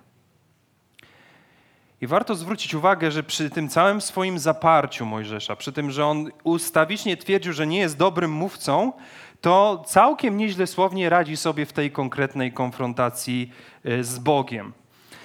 I 2.01 2.07
warto 2.07 2.35
zwrócić 2.35 2.73
uwagę, 2.73 3.11
że 3.11 3.23
przy 3.23 3.49
tym 3.49 3.69
całym 3.69 4.01
swoim 4.01 4.39
zaparciu 4.39 5.05
Mojżesza, 5.05 5.55
przy 5.55 5.71
tym, 5.71 5.91
że 5.91 6.05
on 6.05 6.31
ustawicznie 6.43 7.17
twierdził, 7.17 7.53
że 7.53 7.67
nie 7.67 7.79
jest 7.79 7.97
dobrym 7.97 8.31
mówcą, 8.31 8.93
to 9.41 9.83
całkiem 9.85 10.37
nieźle 10.37 10.67
słownie 10.67 11.09
radzi 11.09 11.37
sobie 11.37 11.65
w 11.65 11.73
tej 11.73 11.91
konkretnej 11.91 12.51
konfrontacji 12.51 13.51
e, 13.83 14.03
z 14.03 14.19
Bogiem. 14.19 14.73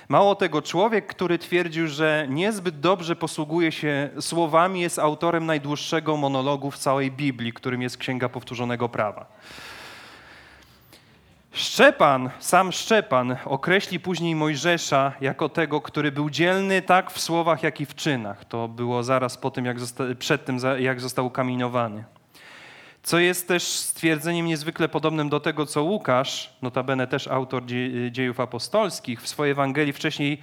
Mało 0.09 0.35
tego, 0.35 0.63
człowiek, 0.63 1.07
który 1.07 1.39
twierdził, 1.39 1.89
że 1.89 2.27
niezbyt 2.29 2.81
dobrze 2.81 3.17
posługuje 3.17 3.73
się 3.73 4.11
słowami, 4.21 4.81
jest 4.81 4.99
autorem 4.99 5.47
najdłuższego 5.47 6.17
monologu 6.17 6.71
w 6.71 6.79
całej 6.79 7.11
Biblii, 7.11 7.53
którym 7.53 7.83
jest 7.83 7.97
Księga 7.97 8.29
Powtórzonego 8.29 8.89
Prawa. 8.89 9.27
Szczepan, 11.53 12.31
sam 12.39 12.73
Szczepan 12.73 13.37
określi 13.45 14.01
później 14.01 14.35
Mojżesza 14.35 15.13
jako 15.21 15.49
tego, 15.49 15.81
który 15.81 16.13
był 16.13 16.31
dzielny 16.31 16.83
tak 16.83 17.11
w 17.11 17.21
słowach, 17.21 17.63
jak 17.63 17.81
i 17.81 17.87
w 17.87 17.95
czynach. 17.95 18.45
To 18.45 18.69
było 18.69 19.03
zaraz 19.03 19.37
po 19.37 19.51
tym, 19.51 19.65
jak 19.65 19.77
przed 20.19 20.45
tym, 20.45 20.59
jak 20.79 21.01
został 21.01 21.27
ukamieniowany. 21.27 22.05
Co 23.03 23.19
jest 23.19 23.49
też 23.49 23.63
stwierdzeniem 23.63 24.47
niezwykle 24.47 24.89
podobnym 24.89 25.29
do 25.29 25.41
tego, 25.41 25.67
co 25.67 25.83
Łukasz, 25.83 26.57
notabene 26.63 27.07
też 27.07 27.29
autor 27.29 27.63
dziejów 28.11 28.41
apostolskich, 28.41 29.23
w 29.23 29.29
swojej 29.29 29.53
Ewangelii 29.53 29.93
wcześniej 29.93 30.39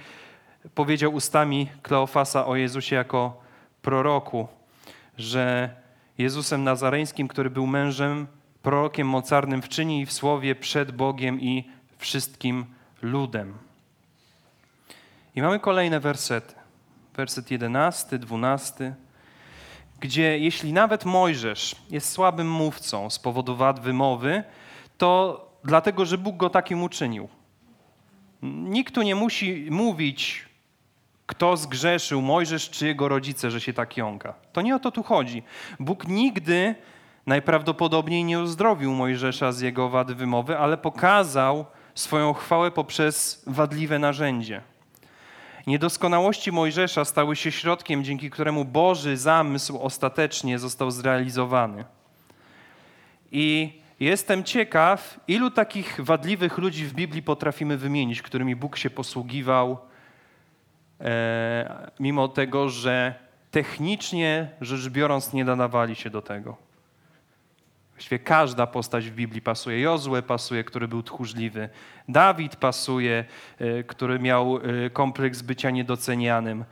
powiedział 0.74 1.14
ustami 1.14 1.68
Kleofasa 1.82 2.46
o 2.46 2.56
Jezusie 2.56 2.96
jako 2.96 3.42
proroku, 3.82 4.48
że 5.18 5.70
Jezusem 6.18 6.64
Nazareńskim, 6.64 7.28
który 7.28 7.50
był 7.50 7.66
mężem 7.66 8.26
prorokiem 8.62 9.08
mocarnym 9.08 9.62
w 9.62 9.68
czynie 9.68 10.00
i 10.00 10.06
w 10.06 10.12
słowie 10.12 10.54
przed 10.54 10.92
Bogiem 10.92 11.40
i 11.40 11.64
wszystkim 11.98 12.64
ludem. 13.02 13.54
I 15.36 15.42
mamy 15.42 15.60
kolejne 15.60 16.00
wersety. 16.00 16.54
Werset 17.16 17.50
11, 17.50 18.18
12, 18.18 18.94
gdzie 20.00 20.38
jeśli 20.38 20.72
nawet 20.72 21.04
Mojżesz 21.04 21.76
jest 21.90 22.12
słabym 22.12 22.50
mówcą 22.50 23.10
z 23.10 23.18
powodu 23.18 23.56
wad 23.56 23.80
wymowy, 23.80 24.44
to 24.98 25.40
dlatego, 25.64 26.06
że 26.06 26.18
Bóg 26.18 26.36
go 26.36 26.50
takim 26.50 26.82
uczynił. 26.82 27.28
Nikt 28.42 28.94
tu 28.94 29.02
nie 29.02 29.14
musi 29.14 29.66
mówić, 29.70 30.48
kto 31.26 31.56
zgrzeszył, 31.56 32.22
Mojżesz 32.22 32.70
czy 32.70 32.86
jego 32.86 33.08
rodzice, 33.08 33.50
że 33.50 33.60
się 33.60 33.72
tak 33.72 33.96
jąka. 33.96 34.34
To 34.52 34.62
nie 34.62 34.76
o 34.76 34.78
to 34.78 34.90
tu 34.90 35.02
chodzi. 35.02 35.42
Bóg 35.80 36.08
nigdy 36.08 36.74
najprawdopodobniej 37.26 38.24
nie 38.24 38.40
uzdrowił 38.40 38.92
Mojżesza 38.92 39.52
z 39.52 39.60
jego 39.60 39.88
wady 39.88 40.14
wymowy, 40.14 40.58
ale 40.58 40.78
pokazał 40.78 41.66
swoją 41.94 42.32
chwałę 42.32 42.70
poprzez 42.70 43.44
wadliwe 43.46 43.98
narzędzie. 43.98 44.62
Niedoskonałości 45.70 46.52
Mojżesza 46.52 47.04
stały 47.04 47.36
się 47.36 47.52
środkiem, 47.52 48.04
dzięki 48.04 48.30
któremu 48.30 48.64
Boży 48.64 49.16
zamysł 49.16 49.78
ostatecznie 49.78 50.58
został 50.58 50.90
zrealizowany. 50.90 51.84
I 53.32 53.72
jestem 54.00 54.44
ciekaw, 54.44 55.20
ilu 55.28 55.50
takich 55.50 56.00
wadliwych 56.00 56.58
ludzi 56.58 56.86
w 56.86 56.92
Biblii 56.92 57.22
potrafimy 57.22 57.76
wymienić, 57.76 58.22
którymi 58.22 58.56
Bóg 58.56 58.76
się 58.76 58.90
posługiwał, 58.90 59.78
e, 61.00 61.90
mimo 62.00 62.28
tego, 62.28 62.68
że 62.68 63.14
technicznie 63.50 64.50
rzecz 64.60 64.88
biorąc 64.88 65.32
nie 65.32 65.44
nadawali 65.44 65.94
się 65.94 66.10
do 66.10 66.22
tego. 66.22 66.69
Właściwie 68.00 68.18
każda 68.18 68.66
postać 68.66 69.10
w 69.10 69.14
Biblii 69.14 69.42
pasuje. 69.42 69.80
Jozue 69.80 70.22
pasuje, 70.22 70.64
który 70.64 70.88
był 70.88 71.02
tchórzliwy. 71.02 71.68
Dawid 72.08 72.56
pasuje, 72.56 73.24
e, 73.58 73.84
który 73.84 74.18
miał 74.18 74.56
e, 74.56 74.90
kompleks 74.90 75.42
bycia 75.42 75.70
niedocenianym. 75.70 76.64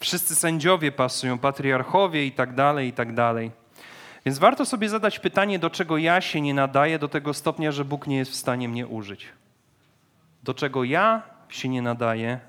Wszyscy 0.00 0.34
sędziowie 0.34 0.92
pasują, 0.92 1.38
patriarchowie 1.38 2.26
i 2.26 2.32
tak 2.32 2.54
dalej, 2.54 2.88
i 2.88 2.92
tak 2.92 3.14
dalej. 3.14 3.50
Więc 4.24 4.38
warto 4.38 4.66
sobie 4.66 4.88
zadać 4.88 5.18
pytanie, 5.18 5.58
do 5.58 5.70
czego 5.70 5.98
ja 5.98 6.20
się 6.20 6.40
nie 6.40 6.54
nadaję 6.54 6.98
do 6.98 7.08
tego 7.08 7.34
stopnia, 7.34 7.72
że 7.72 7.84
Bóg 7.84 8.06
nie 8.06 8.16
jest 8.16 8.30
w 8.30 8.34
stanie 8.34 8.68
mnie 8.68 8.86
użyć. 8.86 9.28
Do 10.42 10.54
czego 10.54 10.84
ja 10.84 11.22
się 11.48 11.68
nie 11.68 11.82
nadaję 11.82 12.40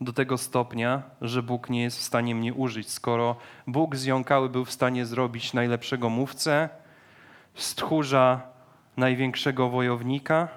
do 0.00 0.12
tego 0.12 0.38
stopnia, 0.38 1.02
że 1.20 1.42
Bóg 1.42 1.70
nie 1.70 1.82
jest 1.82 1.98
w 1.98 2.02
stanie 2.02 2.34
mnie 2.34 2.54
użyć. 2.54 2.90
Skoro 2.90 3.36
Bóg 3.66 3.96
z 3.96 4.04
jąkały 4.04 4.48
był 4.48 4.64
w 4.64 4.72
stanie 4.72 5.06
zrobić 5.06 5.52
najlepszego 5.52 6.08
mówcę, 6.10 6.68
z 7.58 7.74
tchórza 7.74 8.40
największego 8.96 9.68
wojownika, 9.68 10.48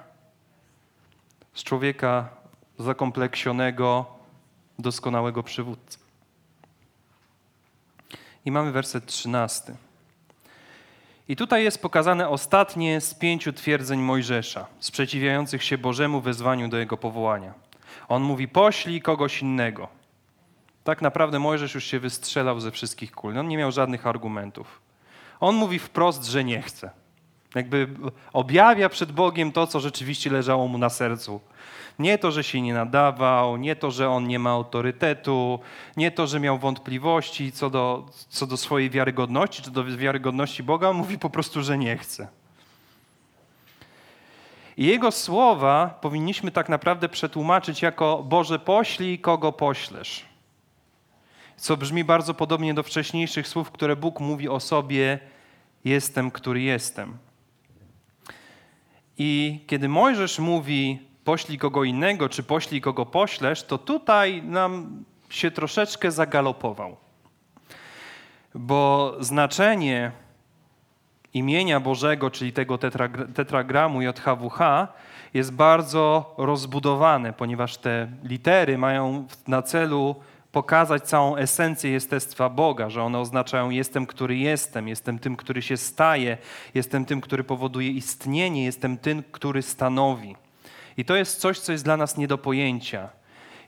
z 1.54 1.64
człowieka 1.64 2.30
zakompleksionego, 2.80 4.06
doskonałego 4.80 5.44
przywódcy. 5.44 5.98
I 8.46 8.52
mamy 8.52 8.72
werset 8.72 9.06
trzynasty. 9.06 9.76
I 11.28 11.36
tutaj 11.36 11.64
jest 11.64 11.82
pokazane 11.82 12.30
ostatnie 12.30 13.02
z 13.02 13.14
pięciu 13.14 13.54
twierdzeń 13.54 14.00
Mojżesza, 14.00 14.66
sprzeciwiających 14.80 15.64
się 15.64 15.78
Bożemu 15.78 16.22
wezwaniu 16.22 16.68
do 16.68 16.78
jego 16.78 16.98
powołania. 16.98 17.54
On 18.08 18.24
mówi: 18.24 18.48
Poślij 18.48 19.02
kogoś 19.02 19.42
innego. 19.42 19.88
Tak 20.84 21.02
naprawdę 21.02 21.40
Mojżesz 21.40 21.74
już 21.76 21.84
się 21.84 22.00
wystrzelał 22.00 22.60
ze 22.60 22.72
wszystkich 22.72 23.12
kul. 23.12 23.38
On 23.38 23.48
nie 23.48 23.58
miał 23.58 23.72
żadnych 23.72 24.08
argumentów. 24.08 24.91
On 25.42 25.56
mówi 25.56 25.80
wprost, 25.80 26.26
że 26.26 26.44
nie 26.44 26.62
chce. 26.62 26.90
Jakby 27.56 27.88
objawia 28.34 28.90
przed 28.90 29.12
Bogiem 29.12 29.52
to, 29.52 29.68
co 29.68 29.80
rzeczywiście 29.80 30.30
leżało 30.30 30.68
mu 30.68 30.78
na 30.78 30.90
sercu. 30.90 31.42
Nie 32.00 32.18
to, 32.18 32.32
że 32.32 32.44
się 32.44 32.62
nie 32.62 32.74
nadawał, 32.74 33.58
nie 33.58 33.76
to, 33.76 33.92
że 33.92 34.10
on 34.10 34.28
nie 34.28 34.40
ma 34.40 34.50
autorytetu, 34.50 35.60
nie 35.98 36.12
to, 36.12 36.28
że 36.28 36.40
miał 36.40 36.60
wątpliwości 36.60 37.52
co 37.52 37.70
do, 37.70 38.06
co 38.30 38.48
do 38.48 38.58
swojej 38.58 38.90
wiarygodności, 38.90 39.62
czy 39.62 39.72
do 39.72 39.86
wiarygodności 39.86 40.64
Boga. 40.64 40.90
On 40.90 40.98
mówi 40.98 41.20
po 41.20 41.30
prostu, 41.30 41.64
że 41.64 41.78
nie 41.78 41.98
chce. 41.98 42.28
I 44.78 44.86
jego 44.86 45.12
słowa 45.12 46.00
powinniśmy 46.02 46.52
tak 46.52 46.70
naprawdę 46.70 47.10
przetłumaczyć 47.10 47.82
jako 47.82 48.24
Boże 48.24 48.60
poślij, 48.60 49.20
kogo 49.20 49.52
poślesz 49.52 50.31
co 51.62 51.78
brzmi 51.78 52.04
bardzo 52.04 52.34
podobnie 52.34 52.74
do 52.74 52.84
wcześniejszych 52.84 53.48
słów, 53.48 53.72
które 53.72 53.96
Bóg 53.96 54.20
mówi 54.20 54.50
o 54.50 54.60
sobie: 54.60 55.20
Jestem, 55.86 56.32
który 56.32 56.62
jestem. 56.62 57.18
I 59.18 59.60
kiedy 59.68 59.90
Mojżesz 59.90 60.40
mówi: 60.40 61.00
Poślij 61.24 61.58
kogo 61.58 61.84
innego, 61.84 62.30
czy 62.30 62.44
poślij 62.44 62.82
kogo 62.82 63.06
poślesz, 63.06 63.64
to 63.64 63.78
tutaj 63.78 64.44
nam 64.44 65.04
się 65.30 65.52
troszeczkę 65.52 66.12
zagalopował. 66.12 66.98
Bo 68.56 69.16
znaczenie 69.20 70.12
imienia 71.34 71.80
Bożego, 71.80 72.32
czyli 72.32 72.54
tego 72.54 72.78
tetragramu 73.36 74.02
JHWH, 74.02 74.88
jest 75.34 75.54
bardzo 75.54 76.36
rozbudowane, 76.38 77.34
ponieważ 77.34 77.78
te 77.78 78.08
litery 78.24 78.78
mają 78.78 79.28
na 79.48 79.62
celu 79.62 80.16
pokazać 80.52 81.04
całą 81.04 81.36
esencję 81.36 81.92
jestestwa 81.92 82.50
Boga, 82.50 82.90
że 82.90 83.04
one 83.04 83.20
oznaczają 83.20 83.70
jestem, 83.70 84.06
który 84.06 84.38
jestem, 84.38 84.88
jestem 84.88 85.20
tym, 85.20 85.36
który 85.36 85.62
się 85.62 85.78
staje, 85.78 86.38
jestem 86.74 87.06
tym, 87.06 87.22
który 87.22 87.44
powoduje 87.44 87.92
istnienie, 87.92 88.66
jestem 88.66 88.98
tym, 88.98 89.24
który 89.32 89.62
stanowi. 89.62 90.36
I 90.98 91.06
to 91.06 91.16
jest 91.16 91.40
coś, 91.40 91.60
co 91.60 91.72
jest 91.72 91.84
dla 91.84 91.98
nas 91.98 92.18
nie 92.18 92.28
do 92.28 92.38
pojęcia. 92.38 93.10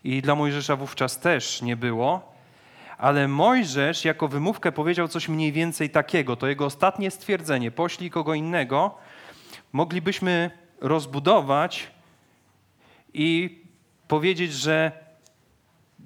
I 0.03 0.21
dla 0.21 0.35
Mojżesza 0.35 0.75
wówczas 0.75 1.19
też 1.19 1.61
nie 1.61 1.75
było. 1.75 2.33
Ale 2.97 3.27
Mojżesz 3.27 4.05
jako 4.05 4.27
wymówkę 4.27 4.71
powiedział 4.71 5.07
coś 5.07 5.29
mniej 5.29 5.51
więcej 5.51 5.89
takiego. 5.89 6.35
To 6.35 6.47
jego 6.47 6.65
ostatnie 6.65 7.11
stwierdzenie, 7.11 7.71
poślij 7.71 8.09
kogo 8.09 8.33
innego, 8.33 8.95
moglibyśmy 9.73 10.51
rozbudować 10.81 11.91
i 13.13 13.61
powiedzieć, 14.07 14.53
że 14.53 15.02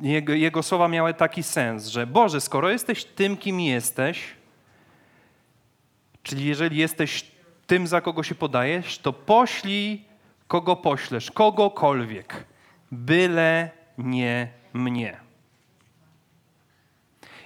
jego, 0.01 0.33
jego 0.33 0.63
słowa 0.63 0.87
miały 0.87 1.13
taki 1.13 1.43
sens, 1.43 1.87
że 1.87 2.07
Boże, 2.07 2.41
skoro 2.41 2.69
jesteś 2.69 3.05
tym, 3.05 3.37
kim 3.37 3.59
jesteś, 3.59 4.23
czyli 6.23 6.45
jeżeli 6.45 6.77
jesteś 6.77 7.31
tym, 7.67 7.87
za 7.87 8.01
kogo 8.01 8.23
się 8.23 8.35
podajesz, 8.35 8.97
to 8.97 9.13
poślij, 9.13 10.05
kogo 10.47 10.75
poślesz, 10.75 11.31
kogokolwiek, 11.31 12.45
byle 12.91 13.69
nie 13.97 14.47
mnie. 14.73 15.17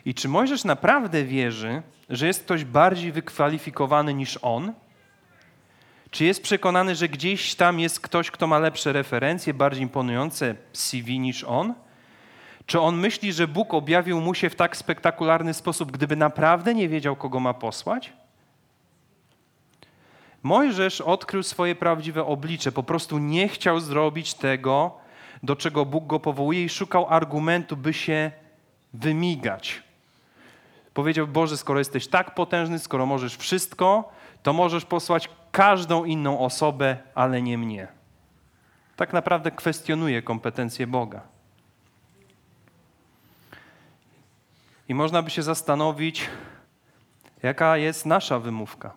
I 0.06 0.14
czy 0.14 0.30
Mojżesz 0.30 0.64
naprawdę 0.64 1.24
wierzy, 1.24 1.82
że 2.10 2.28
jest 2.28 2.44
ktoś 2.44 2.66
bardziej 2.66 3.12
wykwalifikowany 3.12 4.14
niż 4.14 4.40
on? 4.42 4.74
Czy 6.12 6.26
jest 6.26 6.44
przekonany, 6.44 6.96
że 6.96 7.10
gdzieś 7.10 7.56
tam 7.56 7.80
jest 7.80 8.00
ktoś, 8.00 8.32
kto 8.32 8.48
ma 8.48 8.60
lepsze 8.60 8.94
referencje, 8.94 9.54
bardziej 9.54 9.84
imponujące 9.84 10.56
CV 10.74 11.20
niż 11.20 11.44
on? 11.44 11.74
Czy 12.66 12.80
on 12.80 12.98
myśli, 12.98 13.34
że 13.34 13.48
Bóg 13.48 13.74
objawił 13.74 14.22
mu 14.22 14.34
się 14.34 14.50
w 14.50 14.56
tak 14.56 14.78
spektakularny 14.78 15.54
sposób, 15.54 15.92
gdyby 15.92 16.16
naprawdę 16.16 16.74
nie 16.74 16.90
wiedział, 16.90 17.16
kogo 17.16 17.40
ma 17.40 17.54
posłać? 17.54 18.14
Mojżesz 20.44 21.02
odkrył 21.02 21.44
swoje 21.44 21.76
prawdziwe 21.76 22.26
oblicze, 22.26 22.72
po 22.72 22.84
prostu 22.84 23.18
nie 23.18 23.48
chciał 23.48 23.80
zrobić 23.80 24.34
tego, 24.34 24.98
do 25.44 25.56
czego 25.56 25.86
Bóg 25.86 26.08
go 26.08 26.20
powołuje 26.20 26.64
i 26.64 26.70
szukał 26.70 27.08
argumentu, 27.10 27.78
by 27.78 27.94
się 27.94 28.32
wymigać. 28.94 29.84
Powiedział: 30.94 31.28
Boże, 31.28 31.58
skoro 31.58 31.80
jesteś 31.80 32.08
tak 32.08 32.36
potężny, 32.36 32.80
skoro 32.80 33.06
możesz 33.06 33.38
wszystko, 33.38 34.12
to 34.44 34.54
możesz 34.54 34.86
posłać 34.86 35.30
każdą 35.52 36.06
inną 36.06 36.40
osobę, 36.40 36.98
ale 37.16 37.42
nie 37.42 37.58
mnie. 37.58 37.88
Tak 38.96 39.14
naprawdę 39.14 39.52
kwestionuje 39.52 40.22
kompetencje 40.22 40.88
Boga. 40.88 41.31
I 44.92 44.94
można 44.94 45.22
by 45.22 45.30
się 45.30 45.44
zastanowić, 45.44 46.30
jaka 47.44 47.78
jest 47.78 48.06
nasza 48.06 48.40
wymówka 48.40 48.94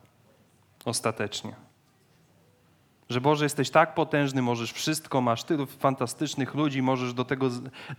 ostatecznie. 0.85 1.55
Że 3.09 3.21
Boże, 3.21 3.45
jesteś 3.45 3.71
tak 3.71 3.95
potężny, 3.95 4.43
możesz 4.43 4.73
wszystko, 4.73 5.21
masz 5.21 5.45
tylu 5.45 5.67
fantastycznych 5.67 6.55
ludzi, 6.55 6.83
możesz 6.83 7.15
do 7.15 7.25
tego, 7.25 7.51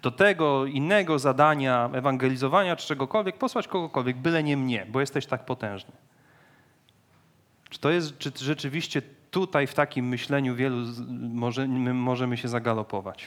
do 0.02 0.12
tego 0.12 0.66
innego 0.66 1.20
zadania, 1.20 1.90
ewangelizowania 1.94 2.76
czy 2.76 2.88
czegokolwiek 2.88 3.38
posłać 3.38 3.68
kogokolwiek, 3.68 4.18
byle 4.18 4.44
nie 4.44 4.58
mnie, 4.58 4.86
bo 4.90 5.00
jesteś 5.00 5.26
tak 5.26 5.46
potężny. 5.46 5.92
Czy 7.70 7.80
to 7.80 7.90
jest, 7.90 8.18
czy 8.18 8.32
rzeczywiście 8.36 9.02
tutaj 9.32 9.68
w 9.68 9.74
takim 9.74 10.08
myśleniu 10.08 10.56
wielu 10.56 10.78
może, 11.34 11.68
my 11.68 11.94
możemy 11.94 12.38
się 12.38 12.48
zagalopować? 12.48 13.26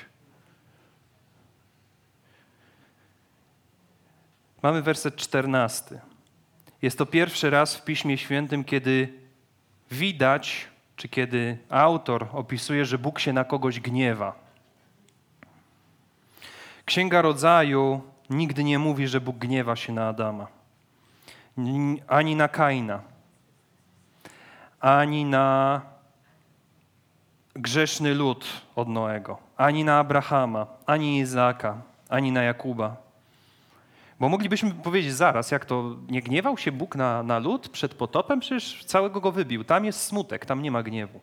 Mamy 4.62 4.82
werset 4.82 5.16
czternasty. 5.16 6.00
Jest 6.82 6.98
to 6.98 7.06
pierwszy 7.06 7.50
raz 7.50 7.76
w 7.76 7.84
Piśmie 7.84 8.18
Świętym, 8.18 8.64
kiedy 8.64 9.12
widać, 9.90 10.68
czy 10.96 11.08
kiedy 11.08 11.58
autor 11.68 12.26
opisuje, 12.32 12.84
że 12.84 12.98
Bóg 12.98 13.18
się 13.18 13.32
na 13.32 13.44
kogoś 13.44 13.80
gniewa. 13.80 14.34
Księga 16.84 17.22
Rodzaju 17.22 18.00
nigdy 18.30 18.64
nie 18.64 18.78
mówi, 18.78 19.08
że 19.08 19.20
Bóg 19.20 19.36
gniewa 19.36 19.76
się 19.76 19.92
na 19.92 20.08
Adama, 20.08 20.46
ani 22.08 22.36
na 22.36 22.48
Kaina, 22.48 23.00
ani 24.80 25.24
na 25.24 25.80
grzeszny 27.54 28.14
lud 28.14 28.46
od 28.76 28.88
Noego, 28.88 29.38
ani 29.56 29.84
na 29.84 29.98
Abrahama, 29.98 30.66
ani 30.86 31.18
Izaka, 31.18 31.82
ani 32.08 32.32
na 32.32 32.42
Jakuba. 32.42 33.07
Bo 34.20 34.28
moglibyśmy 34.28 34.70
powiedzieć 34.70 35.12
zaraz, 35.12 35.50
jak 35.50 35.64
to 35.64 35.96
nie 36.08 36.22
gniewał 36.22 36.58
się 36.58 36.72
Bóg 36.72 36.96
na, 36.96 37.22
na 37.22 37.38
lud 37.38 37.68
przed 37.68 37.94
potopem? 37.94 38.40
Przecież 38.40 38.84
całego 38.84 39.20
go 39.20 39.32
wybił. 39.32 39.64
Tam 39.64 39.84
jest 39.84 40.00
smutek, 40.00 40.46
tam 40.46 40.62
nie 40.62 40.70
ma 40.70 40.82
gniewu. 40.82 41.20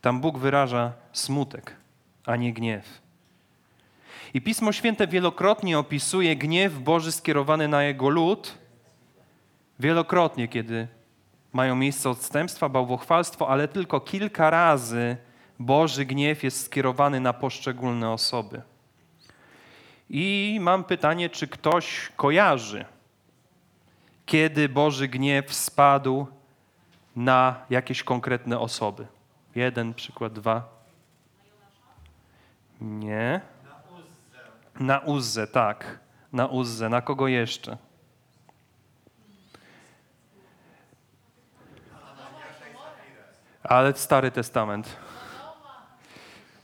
Tam 0.00 0.20
Bóg 0.20 0.38
wyraża 0.38 0.92
smutek, 1.12 1.76
a 2.26 2.36
nie 2.36 2.52
gniew. 2.52 3.00
I 4.34 4.40
Pismo 4.40 4.72
Święte 4.72 5.06
wielokrotnie 5.06 5.78
opisuje 5.78 6.36
gniew 6.36 6.78
Boży 6.78 7.12
skierowany 7.12 7.68
na 7.68 7.82
jego 7.82 8.08
lud. 8.08 8.58
Wielokrotnie, 9.80 10.48
kiedy 10.48 10.88
mają 11.52 11.76
miejsce 11.76 12.10
odstępstwa, 12.10 12.68
bałwochwalstwo, 12.68 13.48
ale 13.48 13.68
tylko 13.68 14.00
kilka 14.00 14.50
razy 14.50 15.16
Boży 15.58 16.04
gniew 16.04 16.44
jest 16.44 16.64
skierowany 16.64 17.20
na 17.20 17.32
poszczególne 17.32 18.10
osoby. 18.10 18.62
I 20.12 20.58
mam 20.60 20.84
pytanie, 20.84 21.30
czy 21.30 21.48
ktoś 21.48 22.12
kojarzy, 22.16 22.84
kiedy 24.26 24.68
Boży 24.68 25.08
gniew 25.08 25.54
spadł 25.54 26.26
na 27.16 27.64
jakieś 27.70 28.02
konkretne 28.02 28.58
osoby? 28.58 29.06
Jeden 29.54 29.94
przykład, 29.94 30.32
dwa. 30.32 30.68
Nie. 32.80 33.40
Na 34.80 34.98
Uzzę, 34.98 35.46
tak. 35.46 35.98
Na 36.32 36.46
Uzzę. 36.46 36.88
Na 36.88 37.02
kogo 37.02 37.28
jeszcze? 37.28 37.76
Ale 43.62 43.94
Stary 43.94 44.30
Testament. 44.30 44.96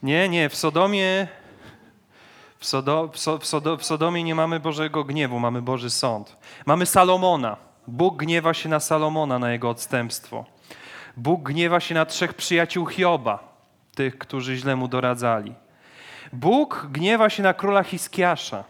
Nie, 0.02 0.28
nie, 0.28 0.48
w 0.48 0.56
Sodomie 0.56 1.28
w, 2.58 2.66
Sodo, 2.66 3.08
w, 3.12 3.18
so, 3.18 3.38
w, 3.38 3.46
Sodo, 3.46 3.76
w 3.76 3.84
Sodomie 3.84 4.24
nie 4.24 4.34
mamy 4.34 4.60
Bożego 4.60 5.04
gniewu, 5.04 5.38
mamy 5.38 5.62
Boży 5.62 5.90
sąd. 5.90 6.36
Mamy 6.66 6.86
Salomona. 6.86 7.56
Bóg 7.88 8.16
gniewa 8.16 8.54
się 8.54 8.68
na 8.68 8.80
Salomona, 8.80 9.38
na 9.38 9.52
jego 9.52 9.70
odstępstwo. 9.70 10.44
Bóg 11.16 11.42
gniewa 11.42 11.80
się 11.80 11.94
na 11.94 12.06
trzech 12.06 12.34
przyjaciół 12.34 12.86
Hioba, 12.86 13.38
tych, 13.94 14.18
którzy 14.18 14.56
źle 14.56 14.76
mu 14.76 14.88
doradzali. 14.88 15.54
Bóg 16.32 16.86
gniewa 16.90 17.30
się 17.30 17.42
na 17.42 17.54
króla 17.54 17.82
Hiskiasza. 17.82 18.64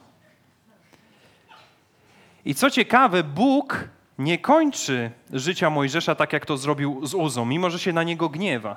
I 2.44 2.55
co 2.55 2.70
ciekawe, 2.70 3.25
Bóg 3.25 3.88
nie 4.18 4.38
kończy 4.38 5.11
życia 5.33 5.70
Mojżesza 5.70 6.14
tak, 6.14 6.33
jak 6.33 6.46
to 6.46 6.57
zrobił 6.57 7.07
z 7.07 7.14
Uzą, 7.14 7.44
mimo 7.44 7.70
że 7.70 7.79
się 7.79 7.92
na 7.92 8.03
niego 8.03 8.29
gniewa. 8.29 8.77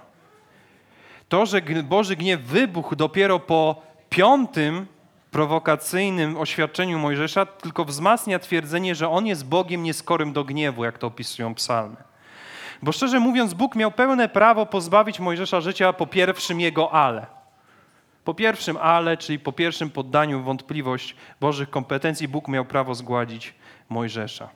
To, 1.29 1.45
że 1.45 1.61
Boży 1.83 2.15
gniew 2.15 2.41
wybuchł 2.41 2.95
dopiero 2.95 3.39
po 3.39 3.81
piątym 4.09 4.85
prowokacyjnym 5.31 6.37
oświadczeniu 6.37 6.99
Mojżesza, 6.99 7.45
tylko 7.45 7.85
wzmacnia 7.85 8.39
twierdzenie, 8.39 8.95
że 8.95 9.09
on 9.09 9.27
jest 9.27 9.47
Bogiem 9.47 9.83
nieskorym 9.83 10.33
do 10.33 10.43
gniewu, 10.43 10.83
jak 10.83 10.97
to 10.97 11.07
opisują 11.07 11.55
psalmy. 11.55 11.95
Bo 12.81 12.91
szczerze 12.91 13.19
mówiąc, 13.19 13.53
Bóg 13.53 13.75
miał 13.75 13.91
pełne 13.91 14.29
prawo 14.29 14.65
pozbawić 14.65 15.19
Mojżesza 15.19 15.61
życia 15.61 15.93
po 15.93 16.07
pierwszym 16.07 16.59
jego 16.59 16.91
ale. 16.91 17.25
Po 18.23 18.33
pierwszym 18.33 18.77
ale, 18.77 19.17
czyli 19.17 19.39
po 19.39 19.51
pierwszym 19.51 19.89
poddaniu 19.89 20.43
wątpliwość 20.43 21.15
Bożych 21.41 21.69
kompetencji, 21.69 22.27
Bóg 22.27 22.47
miał 22.47 22.65
prawo 22.65 22.95
zgładzić 22.95 23.53
Mojżesza. 23.89 24.49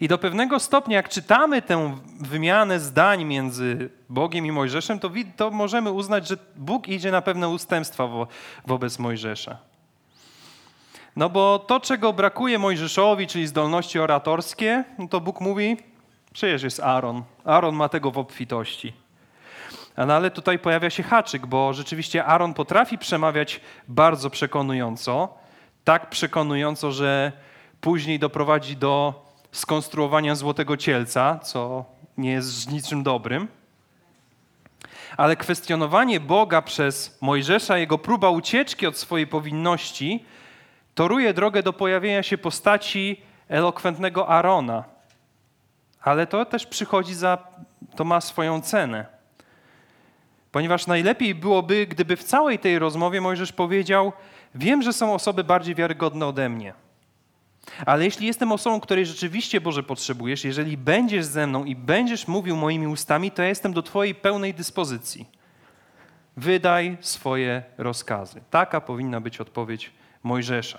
I 0.00 0.08
do 0.08 0.18
pewnego 0.18 0.60
stopnia, 0.60 0.96
jak 0.96 1.08
czytamy 1.08 1.62
tę 1.62 1.98
wymianę 2.20 2.80
zdań 2.80 3.24
między 3.24 3.90
Bogiem 4.08 4.46
i 4.46 4.52
Mojżeszem, 4.52 4.98
to, 4.98 5.10
to 5.36 5.50
możemy 5.50 5.90
uznać, 5.90 6.28
że 6.28 6.36
Bóg 6.56 6.88
idzie 6.88 7.10
na 7.10 7.22
pewne 7.22 7.48
ustępstwa 7.48 8.06
wo 8.06 8.26
wobec 8.66 8.98
Mojżesza. 8.98 9.58
No 11.16 11.28
bo 11.28 11.58
to, 11.58 11.80
czego 11.80 12.12
brakuje 12.12 12.58
Mojżeszowi, 12.58 13.26
czyli 13.26 13.46
zdolności 13.46 13.98
oratorskie, 13.98 14.84
no 14.98 15.08
to 15.08 15.20
Bóg 15.20 15.40
mówi, 15.40 15.76
przecież 16.32 16.62
jest 16.62 16.80
Aaron. 16.80 17.22
Aaron 17.44 17.74
ma 17.74 17.88
tego 17.88 18.10
w 18.10 18.18
obfitości. 18.18 18.92
No 19.96 20.14
ale 20.14 20.30
tutaj 20.30 20.58
pojawia 20.58 20.90
się 20.90 21.02
haczyk, 21.02 21.46
bo 21.46 21.72
rzeczywiście 21.72 22.24
Aaron 22.24 22.54
potrafi 22.54 22.98
przemawiać 22.98 23.60
bardzo 23.88 24.30
przekonująco, 24.30 25.34
tak 25.84 26.10
przekonująco, 26.10 26.92
że 26.92 27.32
później 27.80 28.18
doprowadzi 28.18 28.76
do 28.76 29.24
skonstruowania 29.52 30.34
złotego 30.34 30.76
cielca, 30.76 31.38
co 31.38 31.84
nie 32.16 32.30
jest 32.30 32.70
niczym 32.70 33.02
dobrym. 33.02 33.48
Ale 35.16 35.36
kwestionowanie 35.36 36.20
Boga 36.20 36.62
przez 36.62 37.18
Mojżesza, 37.20 37.78
jego 37.78 37.98
próba 37.98 38.30
ucieczki 38.30 38.86
od 38.86 38.98
swojej 38.98 39.26
powinności, 39.26 40.24
toruje 40.94 41.34
drogę 41.34 41.62
do 41.62 41.72
pojawienia 41.72 42.22
się 42.22 42.38
postaci 42.38 43.22
elokwentnego 43.48 44.28
Arona. 44.28 44.84
Ale 46.02 46.26
to 46.26 46.44
też 46.44 46.66
przychodzi 46.66 47.14
za, 47.14 47.38
to 47.96 48.04
ma 48.04 48.20
swoją 48.20 48.60
cenę. 48.60 49.06
Ponieważ 50.52 50.86
najlepiej 50.86 51.34
byłoby, 51.34 51.86
gdyby 51.86 52.16
w 52.16 52.24
całej 52.24 52.58
tej 52.58 52.78
rozmowie 52.78 53.20
Mojżesz 53.20 53.52
powiedział: 53.52 54.12
Wiem, 54.54 54.82
że 54.82 54.92
są 54.92 55.14
osoby 55.14 55.44
bardziej 55.44 55.74
wiarygodne 55.74 56.26
ode 56.26 56.48
mnie. 56.48 56.74
Ale 57.86 58.04
jeśli 58.04 58.26
jestem 58.26 58.52
osobą, 58.52 58.80
której 58.80 59.06
rzeczywiście, 59.06 59.60
Boże, 59.60 59.82
potrzebujesz, 59.82 60.44
jeżeli 60.44 60.76
będziesz 60.76 61.24
ze 61.24 61.46
mną 61.46 61.64
i 61.64 61.76
będziesz 61.76 62.28
mówił 62.28 62.56
moimi 62.56 62.86
ustami, 62.86 63.30
to 63.30 63.42
ja 63.42 63.48
jestem 63.48 63.72
do 63.72 63.82
Twojej 63.82 64.14
pełnej 64.14 64.54
dyspozycji. 64.54 65.26
Wydaj 66.36 66.96
swoje 67.00 67.62
rozkazy. 67.78 68.40
Taka 68.50 68.80
powinna 68.80 69.20
być 69.20 69.40
odpowiedź 69.40 69.90
Mojżesza. 70.22 70.78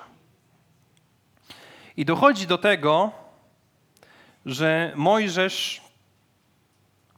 I 1.98 2.06
dochodzi 2.06 2.48
do 2.48 2.58
tego, 2.58 3.12
że 4.46 4.94
Mojżesz 4.96 5.82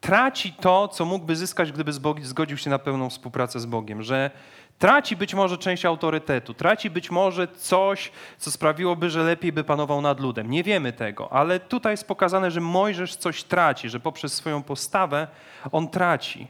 traci 0.01 0.53
to, 0.53 0.87
co 0.87 1.05
mógłby 1.05 1.35
zyskać, 1.35 1.71
gdyby 1.71 1.93
zgodził 2.21 2.57
się 2.57 2.69
na 2.69 2.79
pełną 2.79 3.09
współpracę 3.09 3.59
z 3.59 3.65
Bogiem, 3.65 4.03
że 4.03 4.31
Traci 4.79 5.15
być 5.15 5.33
może 5.33 5.57
część 5.57 5.85
autorytetu, 5.85 6.53
traci 6.53 6.89
być 6.89 7.11
może 7.11 7.47
coś, 7.47 8.11
co 8.37 8.51
sprawiłoby, 8.51 9.09
że 9.09 9.23
lepiej 9.23 9.51
by 9.51 9.63
panował 9.63 10.01
nad 10.01 10.19
ludem. 10.19 10.49
Nie 10.51 10.63
wiemy 10.63 10.93
tego, 10.93 11.33
ale 11.33 11.59
tutaj 11.59 11.93
jest 11.93 12.07
pokazane, 12.07 12.51
że 12.51 12.61
Mojżesz 12.61 13.15
coś 13.15 13.43
traci, 13.43 13.89
że 13.89 13.99
poprzez 13.99 14.33
swoją 14.33 14.63
postawę 14.63 15.27
on 15.71 15.87
traci. 15.87 16.47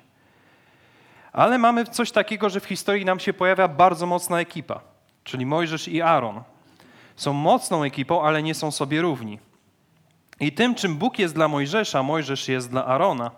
Ale 1.32 1.58
mamy 1.58 1.86
coś 1.86 2.12
takiego, 2.12 2.50
że 2.50 2.60
w 2.60 2.66
historii 2.66 3.06
nam 3.06 3.20
się 3.20 3.34
pojawia 3.34 3.68
bardzo 3.68 4.06
mocna 4.06 4.40
ekipa, 4.40 4.80
czyli 5.24 5.46
Mojżesz 5.46 5.88
i 5.88 6.02
Aaron. 6.02 6.44
Są 7.16 7.34
mocną 7.34 7.84
ekipą, 7.84 8.24
ale 8.24 8.44
nie 8.44 8.54
są 8.54 8.72
sobie 8.72 9.02
równi. 9.02 9.40
I 10.40 10.52
tym, 10.52 10.76
czym 10.76 10.98
Bóg 10.98 11.20
jest 11.20 11.36
dla 11.36 11.48
Mojżesza, 11.48 12.04
Mojżesz 12.04 12.48
jest 12.48 12.70
dla 12.70 12.86
Arona, 12.86 13.32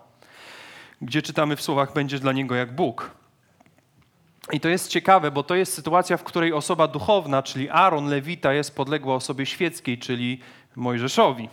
gdzie 1.02 1.22
czytamy 1.22 1.56
w 1.56 1.62
słowach, 1.62 1.92
będzie 1.92 2.18
dla 2.18 2.32
niego 2.32 2.54
jak 2.54 2.74
Bóg. 2.74 3.17
I 4.52 4.60
to 4.60 4.68
jest 4.68 4.88
ciekawe, 4.88 5.30
bo 5.30 5.42
to 5.42 5.54
jest 5.54 5.74
sytuacja, 5.74 6.16
w 6.16 6.24
której 6.24 6.52
osoba 6.52 6.88
duchowna, 6.88 7.42
czyli 7.42 7.70
Aaron, 7.70 8.08
Lewita, 8.08 8.52
jest 8.52 8.76
podległa 8.76 9.14
osobie 9.14 9.46
świeckiej, 9.46 9.98
czyli 9.98 10.40
Mojżeszowi. 10.76 11.48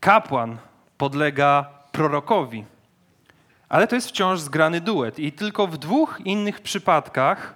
Kapłan 0.00 0.58
podlega 0.98 1.70
prorokowi. 1.92 2.64
Ale 3.68 3.86
to 3.86 3.94
jest 3.94 4.08
wciąż 4.08 4.40
zgrany 4.40 4.80
duet. 4.80 5.18
I 5.18 5.32
tylko 5.32 5.66
w 5.66 5.78
dwóch 5.78 6.20
innych 6.24 6.60
przypadkach 6.60 7.54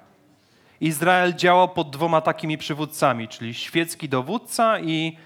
Izrael 0.80 1.34
działał 1.34 1.68
pod 1.68 1.90
dwoma 1.90 2.20
takimi 2.20 2.58
przywódcami, 2.58 3.28
czyli 3.28 3.54
świecki 3.54 4.08
dowódca 4.08 4.80
i, 4.80 5.16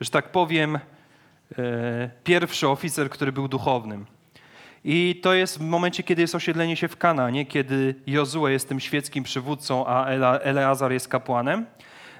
że 0.00 0.10
tak 0.10 0.32
powiem, 0.32 0.76
e, 1.58 2.10
pierwszy 2.24 2.68
oficer, 2.68 3.10
który 3.10 3.32
był 3.32 3.48
duchownym. 3.48 4.06
I 4.84 5.20
to 5.22 5.34
jest 5.34 5.58
w 5.58 5.60
momencie, 5.60 6.02
kiedy 6.02 6.22
jest 6.22 6.34
osiedlenie 6.34 6.76
się 6.76 6.88
w 6.88 6.96
Kananie, 6.96 7.46
kiedy 7.46 7.94
Jozue 8.06 8.48
jest 8.48 8.68
tym 8.68 8.80
świeckim 8.80 9.24
przywódcą, 9.24 9.86
a 9.86 10.06
Eleazar 10.38 10.92
jest 10.92 11.08
kapłanem. 11.08 11.66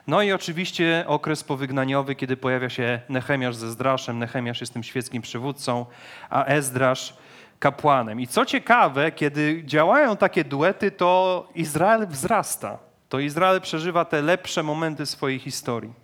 No 0.07 0.23
i 0.23 0.33
oczywiście 0.33 1.05
okres 1.07 1.45
powygnaniowy, 1.45 2.15
kiedy 2.15 2.37
pojawia 2.37 2.71
się 2.71 3.01
Nechemiasz 3.09 3.57
ze 3.57 3.71
Zdraszem. 3.71 4.19
Nechemiasz 4.19 4.61
jest 4.61 4.73
tym 4.73 4.83
świeckim 4.83 5.23
przywódcą, 5.23 5.87
a 6.31 6.45
Ezdrasz 6.45 7.15
kapłanem. 7.59 8.21
I 8.21 8.27
co 8.27 8.47
ciekawe, 8.47 9.12
kiedy 9.12 9.62
działają 9.65 10.17
takie 10.17 10.45
duety, 10.45 10.91
to 10.91 11.49
Izrael 11.55 12.07
wzrasta. 12.07 12.79
To 13.09 13.19
Izrael 13.19 13.61
przeżywa 13.61 14.05
te 14.05 14.23
lepsze 14.23 14.62
momenty 14.62 15.07
swojej 15.07 15.39
historii. 15.39 16.03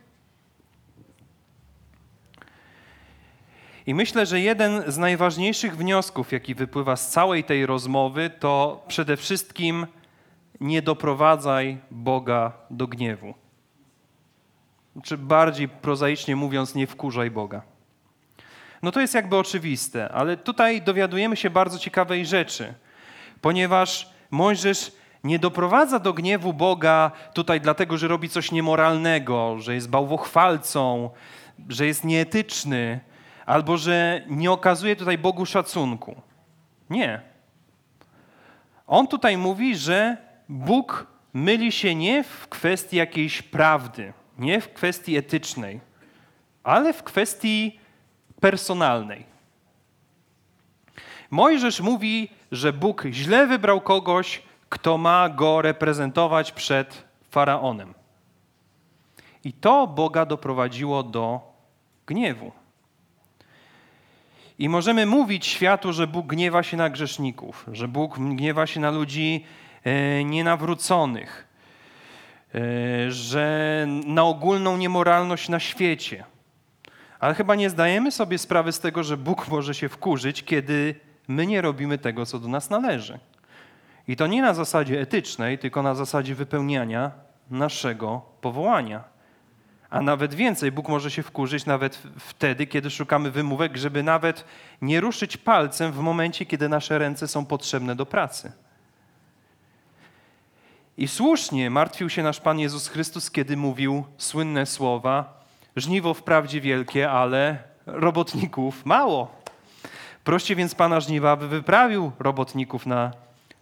I 3.86 3.94
myślę, 3.94 4.26
że 4.26 4.40
jeden 4.40 4.82
z 4.86 4.98
najważniejszych 4.98 5.76
wniosków, 5.76 6.32
jaki 6.32 6.54
wypływa 6.54 6.96
z 6.96 7.10
całej 7.10 7.44
tej 7.44 7.66
rozmowy, 7.66 8.30
to 8.30 8.84
przede 8.88 9.16
wszystkim 9.16 9.86
nie 10.60 10.82
doprowadzaj 10.82 11.78
Boga 11.90 12.52
do 12.70 12.86
gniewu. 12.86 13.34
Czy 15.02 15.18
bardziej 15.18 15.68
prozaicznie 15.68 16.36
mówiąc, 16.36 16.74
nie 16.74 16.86
wkurzaj 16.86 17.30
Boga. 17.30 17.62
No 18.82 18.92
to 18.92 19.00
jest 19.00 19.14
jakby 19.14 19.36
oczywiste, 19.36 20.08
ale 20.08 20.36
tutaj 20.36 20.82
dowiadujemy 20.82 21.36
się 21.36 21.50
bardzo 21.50 21.78
ciekawej 21.78 22.26
rzeczy, 22.26 22.74
ponieważ 23.40 24.10
Mojżesz 24.30 24.92
nie 25.24 25.38
doprowadza 25.38 25.98
do 25.98 26.12
gniewu 26.12 26.52
Boga 26.52 27.10
tutaj 27.34 27.60
dlatego, 27.60 27.98
że 27.98 28.08
robi 28.08 28.28
coś 28.28 28.52
niemoralnego, 28.52 29.56
że 29.58 29.74
jest 29.74 29.90
bałwochwalcą, 29.90 31.10
że 31.68 31.86
jest 31.86 32.04
nieetyczny, 32.04 33.00
albo 33.50 33.76
że 33.76 34.22
nie 34.28 34.50
okazuje 34.50 34.96
tutaj 34.96 35.18
Bogu 35.18 35.46
szacunku. 35.46 36.16
Nie. 36.90 37.20
On 38.86 39.06
tutaj 39.06 39.36
mówi, 39.36 39.76
że 39.76 40.16
Bóg 40.48 41.06
myli 41.32 41.72
się 41.72 41.94
nie 41.94 42.24
w 42.24 42.48
kwestii 42.48 42.96
jakiejś 42.96 43.42
prawdy, 43.42 44.12
nie 44.38 44.60
w 44.60 44.72
kwestii 44.72 45.16
etycznej, 45.16 45.80
ale 46.62 46.92
w 46.92 47.02
kwestii 47.02 47.80
personalnej. 48.40 49.26
Mojżesz 51.30 51.80
mówi, 51.80 52.28
że 52.52 52.72
Bóg 52.72 53.04
źle 53.10 53.46
wybrał 53.46 53.80
kogoś, 53.80 54.42
kto 54.68 54.98
ma 54.98 55.28
go 55.28 55.62
reprezentować 55.62 56.52
przed 56.52 57.04
faraonem. 57.30 57.94
I 59.44 59.52
to 59.52 59.86
Boga 59.86 60.26
doprowadziło 60.26 61.02
do 61.02 61.40
gniewu. 62.06 62.59
I 64.60 64.68
możemy 64.68 65.06
mówić 65.06 65.46
światu, 65.46 65.92
że 65.92 66.06
Bóg 66.06 66.26
gniewa 66.26 66.62
się 66.62 66.76
na 66.76 66.90
grzeszników, 66.90 67.66
że 67.72 67.88
Bóg 67.88 68.18
gniewa 68.18 68.66
się 68.66 68.80
na 68.80 68.90
ludzi 68.90 69.44
e, 69.84 70.24
nienawróconych, 70.24 71.48
e, 72.54 73.10
że 73.10 73.86
na 74.06 74.24
ogólną 74.24 74.76
niemoralność 74.76 75.48
na 75.48 75.60
świecie. 75.60 76.24
Ale 77.20 77.34
chyba 77.34 77.54
nie 77.54 77.70
zdajemy 77.70 78.12
sobie 78.12 78.38
sprawy 78.38 78.72
z 78.72 78.80
tego, 78.80 79.02
że 79.02 79.16
Bóg 79.16 79.48
może 79.48 79.74
się 79.74 79.88
wkurzyć, 79.88 80.44
kiedy 80.44 80.94
my 81.28 81.46
nie 81.46 81.60
robimy 81.60 81.98
tego, 81.98 82.26
co 82.26 82.38
do 82.38 82.48
nas 82.48 82.70
należy. 82.70 83.18
I 84.08 84.16
to 84.16 84.26
nie 84.26 84.42
na 84.42 84.54
zasadzie 84.54 85.00
etycznej, 85.00 85.58
tylko 85.58 85.82
na 85.82 85.94
zasadzie 85.94 86.34
wypełniania 86.34 87.10
naszego 87.50 88.22
powołania. 88.40 89.04
A 89.90 90.00
nawet 90.02 90.34
więcej, 90.34 90.72
Bóg 90.72 90.88
może 90.88 91.10
się 91.10 91.22
wkurzyć 91.22 91.66
nawet 91.66 92.02
wtedy, 92.18 92.66
kiedy 92.66 92.90
szukamy 92.90 93.30
wymówek, 93.30 93.76
żeby 93.76 94.02
nawet 94.02 94.44
nie 94.82 95.00
ruszyć 95.00 95.36
palcem 95.36 95.92
w 95.92 95.98
momencie, 95.98 96.46
kiedy 96.46 96.68
nasze 96.68 96.98
ręce 96.98 97.28
są 97.28 97.46
potrzebne 97.46 97.96
do 97.96 98.06
pracy. 98.06 98.52
I 100.98 101.08
słusznie 101.08 101.70
martwił 101.70 102.10
się 102.10 102.22
nasz 102.22 102.40
Pan 102.40 102.58
Jezus 102.58 102.88
Chrystus, 102.88 103.30
kiedy 103.30 103.56
mówił 103.56 104.04
słynne 104.18 104.66
słowa: 104.66 105.40
Żniwo 105.76 106.14
wprawdzie 106.14 106.60
wielkie, 106.60 107.10
ale 107.10 107.58
robotników 107.86 108.86
mało. 108.86 109.40
Proście 110.24 110.56
więc 110.56 110.74
Pana 110.74 111.00
żniwa, 111.00 111.30
aby 111.30 111.48
wyprawił 111.48 112.12
robotników 112.18 112.86
na 112.86 113.12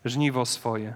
żniwo 0.05 0.47
swoje. 0.47 0.95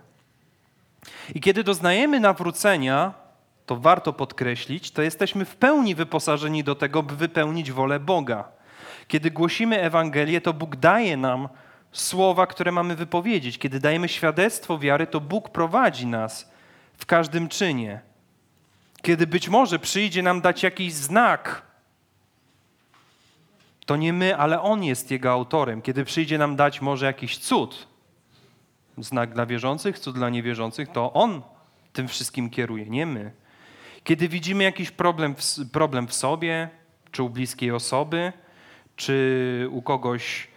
I 1.35 1.41
kiedy 1.41 1.65
doznajemy 1.65 2.21
nawrócenia, 2.21 3.22
to 3.67 3.77
warto 3.77 4.13
podkreślić, 4.13 4.91
to 4.91 5.03
jesteśmy 5.03 5.45
w 5.45 5.57
pełni 5.57 5.95
wyposażeni 5.95 6.65
do 6.65 6.75
tego, 6.75 7.03
by 7.03 7.17
wypełnić 7.17 7.73
wolę 7.73 8.01
Boga. 8.01 8.45
Kiedy 9.09 9.31
głosimy 9.31 9.81
Ewangelię, 9.81 10.41
to 10.41 10.53
Bóg 10.53 10.77
daje 10.77 11.17
nam 11.17 11.49
słowa, 11.93 12.47
które 12.47 12.73
mamy 12.73 12.97
wypowiedzieć. 12.97 13.59
Kiedy 13.59 13.81
dajemy 13.81 14.09
świadectwo 14.09 14.79
wiary, 14.79 15.07
to 15.07 15.21
Bóg 15.21 15.49
prowadzi 15.49 16.07
nas 16.07 16.53
w 16.99 17.07
każdym 17.07 17.49
czynie. 17.49 18.01
Kiedy 19.03 19.27
być 19.27 19.49
może 19.49 19.79
przyjdzie 19.79 20.23
nam 20.23 20.41
dać 20.41 20.63
jakiś 20.63 20.93
znak, 20.93 21.63
to 23.87 23.97
nie 23.97 24.13
my, 24.13 24.37
ale 24.37 24.61
On 24.61 24.85
jest 24.85 25.11
Jego 25.11 25.31
autorem. 25.31 25.83
Kiedy 25.83 26.05
przyjdzie 26.05 26.39
nam 26.39 26.57
dać 26.57 26.81
może 26.81 27.07
jakiś 27.07 27.39
cud, 27.39 27.89
znak 28.99 29.35
dla 29.35 29.47
wierzących, 29.47 29.99
cud 29.99 30.15
dla 30.15 30.31
niewierzących, 30.31 30.89
to 30.89 31.13
On 31.13 31.43
tym 31.93 32.09
wszystkim 32.09 32.51
kieruje, 32.51 32.87
nie 32.87 33.07
my. 33.07 33.33
Kiedy 34.05 34.29
widzimy 34.29 34.65
jakiś 34.65 34.91
problem 34.91 35.35
w, 35.35 35.71
problem 35.73 36.07
w 36.07 36.15
sobie, 36.15 36.69
czy 37.13 37.23
u 37.23 37.31
bliskiej 37.31 37.71
osoby, 37.71 38.33
czy 38.97 39.69
u 39.71 39.83
kogoś 39.83 40.49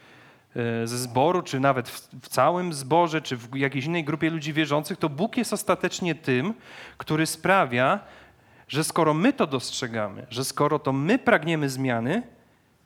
e, 0.56 0.88
ze 0.88 0.98
zboru, 0.98 1.42
czy 1.42 1.60
nawet 1.60 1.90
w, 1.90 2.10
w, 2.22 2.30
całym 2.30 2.74
zborze, 2.74 3.22
czy 3.22 3.38
w 3.38 3.56
jakiejś 3.56 3.86
innej 3.86 4.04
grupie 4.04 4.30
ludzi 4.30 4.54
wierzących, 4.54 4.98
to 4.98 5.10
Bóg 5.10 5.38
jest 5.38 5.54
ostatecznie 5.54 6.16
tym, 6.16 6.54
który 6.98 7.26
sprawia, 7.26 8.00
że 8.68 8.84
skoro 8.84 9.14
my 9.14 9.34
to 9.34 9.48
dostrzegamy, 9.48 10.26
że 10.30 10.46
skoro 10.46 10.80
to 10.80 10.94
my 10.94 11.20
pragniemy 11.20 11.70
zmiany, 11.70 12.24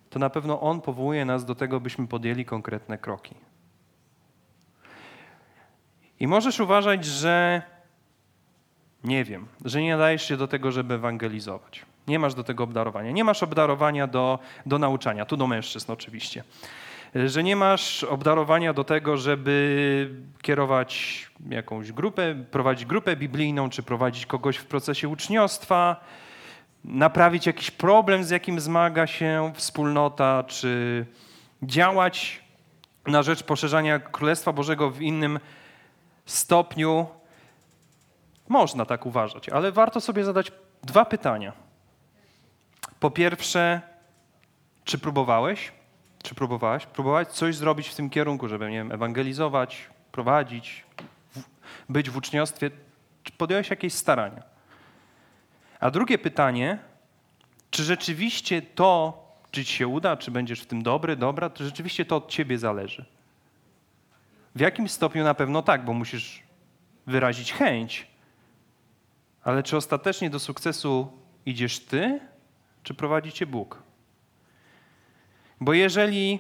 to 0.09 0.19
na 0.19 0.29
pewno 0.29 0.61
On 0.61 0.81
powołuje 0.81 1.25
nas 1.25 1.45
do 1.45 1.55
tego, 1.55 1.79
byśmy 1.79 2.07
podjęli 2.07 2.45
konkretne 2.45 2.97
kroki. 2.97 3.35
I 6.19 6.27
możesz 6.27 6.59
uważać, 6.59 7.05
że 7.05 7.61
nie 9.03 9.23
wiem, 9.23 9.47
że 9.65 9.81
nie 9.81 9.91
nadajesz 9.91 10.27
się 10.27 10.37
do 10.37 10.47
tego, 10.47 10.71
żeby 10.71 10.93
ewangelizować. 10.93 11.85
Nie 12.07 12.19
masz 12.19 12.33
do 12.33 12.43
tego 12.43 12.63
obdarowania. 12.63 13.11
Nie 13.11 13.23
masz 13.23 13.43
obdarowania 13.43 14.07
do, 14.07 14.39
do 14.65 14.79
nauczania, 14.79 15.25
tu 15.25 15.37
do 15.37 15.47
mężczyzn 15.47 15.91
oczywiście. 15.91 16.43
Że 17.15 17.43
nie 17.43 17.55
masz 17.55 18.03
obdarowania 18.03 18.73
do 18.73 18.83
tego, 18.83 19.17
żeby 19.17 20.09
kierować 20.41 21.25
jakąś 21.49 21.91
grupę, 21.91 22.35
prowadzić 22.51 22.85
grupę 22.85 23.15
biblijną, 23.15 23.69
czy 23.69 23.83
prowadzić 23.83 24.25
kogoś 24.25 24.57
w 24.57 24.65
procesie 24.65 25.09
uczniostwa, 25.09 25.95
naprawić 26.85 27.45
jakiś 27.45 27.71
problem, 27.71 28.23
z 28.23 28.29
jakim 28.29 28.59
zmaga 28.59 29.07
się 29.07 29.51
wspólnota, 29.55 30.43
czy 30.47 31.05
działać 31.63 32.43
na 33.07 33.23
rzecz 33.23 33.43
poszerzania 33.43 33.99
Królestwa 33.99 34.53
Bożego 34.53 34.91
w 34.91 35.01
innym 35.01 35.39
stopniu, 36.25 37.07
można 38.49 38.85
tak 38.85 39.05
uważać, 39.05 39.49
ale 39.49 39.71
warto 39.71 40.01
sobie 40.01 40.23
zadać 40.23 40.51
dwa 40.83 41.05
pytania. 41.05 41.53
Po 42.99 43.11
pierwsze, 43.11 43.81
czy 44.83 44.97
próbowałeś? 44.97 45.71
Czy 46.23 46.35
próbowałaś? 46.35 46.85
Próbowałaś 46.85 47.27
coś 47.27 47.55
zrobić 47.55 47.87
w 47.87 47.95
tym 47.95 48.09
kierunku, 48.09 48.47
żeby, 48.47 48.71
nie 48.71 48.77
wiem, 48.77 48.91
ewangelizować, 48.91 49.89
prowadzić, 50.11 50.85
być 51.89 52.09
w 52.09 52.17
uczniostwie? 52.17 52.71
Czy 53.23 53.31
podjąłeś 53.31 53.69
jakieś 53.69 53.93
starania? 53.93 54.43
A 55.79 55.91
drugie 55.91 56.17
pytanie, 56.17 56.77
czy 57.71 57.83
rzeczywiście 57.83 58.61
to, 58.61 59.23
czy 59.51 59.65
ci 59.65 59.73
się 59.73 59.87
uda, 59.87 60.17
czy 60.17 60.31
będziesz 60.31 60.61
w 60.61 60.65
tym 60.65 60.83
dobry, 60.83 61.15
dobra, 61.15 61.49
to 61.49 61.63
rzeczywiście 61.63 62.05
to 62.05 62.15
od 62.15 62.29
ciebie 62.29 62.57
zależy. 62.57 63.05
W 64.55 64.59
jakim 64.59 64.89
stopniu 64.89 65.23
na 65.23 65.33
pewno 65.33 65.61
tak, 65.61 65.85
bo 65.85 65.93
musisz 65.93 66.43
wyrazić 67.07 67.53
chęć, 67.53 68.07
ale 69.43 69.63
czy 69.63 69.77
ostatecznie 69.77 70.29
do 70.29 70.39
sukcesu 70.39 71.07
idziesz 71.45 71.79
ty, 71.79 72.19
czy 72.83 72.93
prowadzi 72.93 73.31
cię 73.31 73.45
Bóg? 73.45 73.83
Bo 75.61 75.73
jeżeli 75.73 76.39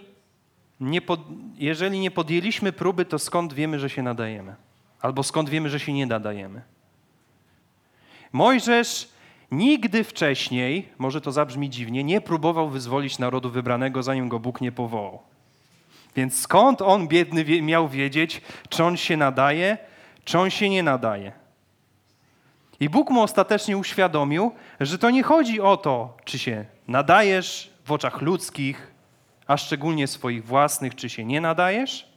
nie, 0.79 1.01
pod, 1.01 1.19
jeżeli 1.57 1.99
nie 1.99 2.11
podjęliśmy 2.11 2.71
próby, 2.71 3.05
to 3.05 3.19
skąd 3.19 3.53
wiemy, 3.53 3.79
że 3.79 3.89
się 3.89 4.03
nadajemy? 4.03 4.55
Albo 5.01 5.23
skąd 5.23 5.49
wiemy, 5.49 5.69
że 5.69 5.79
się 5.79 5.93
nie 5.93 6.05
nadajemy? 6.05 6.61
Mojżesz 8.31 9.09
nigdy 9.51 10.03
wcześniej, 10.03 10.89
może 10.97 11.21
to 11.21 11.31
zabrzmi 11.31 11.69
dziwnie, 11.69 12.03
nie 12.03 12.21
próbował 12.21 12.69
wyzwolić 12.69 13.19
narodu 13.19 13.49
wybranego, 13.49 14.03
zanim 14.03 14.29
go 14.29 14.39
Bóg 14.39 14.61
nie 14.61 14.71
powołał. 14.71 15.19
Więc 16.15 16.39
skąd 16.41 16.81
on, 16.81 17.07
biedny, 17.07 17.61
miał 17.61 17.89
wiedzieć, 17.89 18.41
czy 18.69 18.83
on 18.83 18.97
się 18.97 19.17
nadaje, 19.17 19.77
czy 20.25 20.39
on 20.39 20.49
się 20.49 20.69
nie 20.69 20.83
nadaje? 20.83 21.31
I 22.79 22.89
Bóg 22.89 23.09
mu 23.09 23.21
ostatecznie 23.21 23.77
uświadomił, 23.77 24.51
że 24.79 24.97
to 24.97 25.09
nie 25.09 25.23
chodzi 25.23 25.61
o 25.61 25.77
to, 25.77 26.17
czy 26.25 26.39
się 26.39 26.65
nadajesz 26.87 27.73
w 27.85 27.91
oczach 27.91 28.21
ludzkich, 28.21 28.91
a 29.47 29.57
szczególnie 29.57 30.07
swoich 30.07 30.45
własnych, 30.45 30.95
czy 30.95 31.09
się 31.09 31.25
nie 31.25 31.41
nadajesz, 31.41 32.09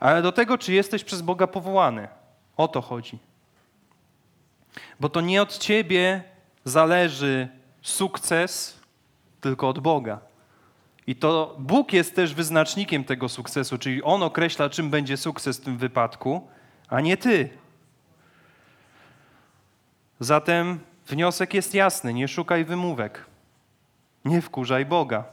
ale 0.00 0.22
do 0.22 0.32
tego, 0.32 0.58
czy 0.58 0.72
jesteś 0.72 1.04
przez 1.04 1.22
Boga 1.22 1.46
powołany. 1.46 2.08
O 2.56 2.68
to 2.68 2.80
chodzi. 2.80 3.18
Bo 5.00 5.08
to 5.08 5.20
nie 5.20 5.42
od 5.42 5.58
ciebie 5.58 6.22
zależy 6.64 7.48
sukces, 7.82 8.80
tylko 9.40 9.68
od 9.68 9.78
Boga. 9.78 10.20
I 11.06 11.16
to 11.16 11.56
Bóg 11.58 11.92
jest 11.92 12.16
też 12.16 12.34
wyznacznikiem 12.34 13.04
tego 13.04 13.28
sukcesu, 13.28 13.78
czyli 13.78 14.02
On 14.02 14.22
określa, 14.22 14.70
czym 14.70 14.90
będzie 14.90 15.16
sukces 15.16 15.58
w 15.58 15.64
tym 15.64 15.78
wypadku, 15.78 16.48
a 16.88 17.00
nie 17.00 17.16
ty. 17.16 17.61
Zatem 20.22 20.78
wniosek 21.06 21.54
jest 21.54 21.74
jasny: 21.74 22.14
nie 22.14 22.28
szukaj 22.28 22.64
wymówek, 22.64 23.26
nie 24.24 24.42
wkurzaj 24.42 24.86
Boga. 24.86 25.24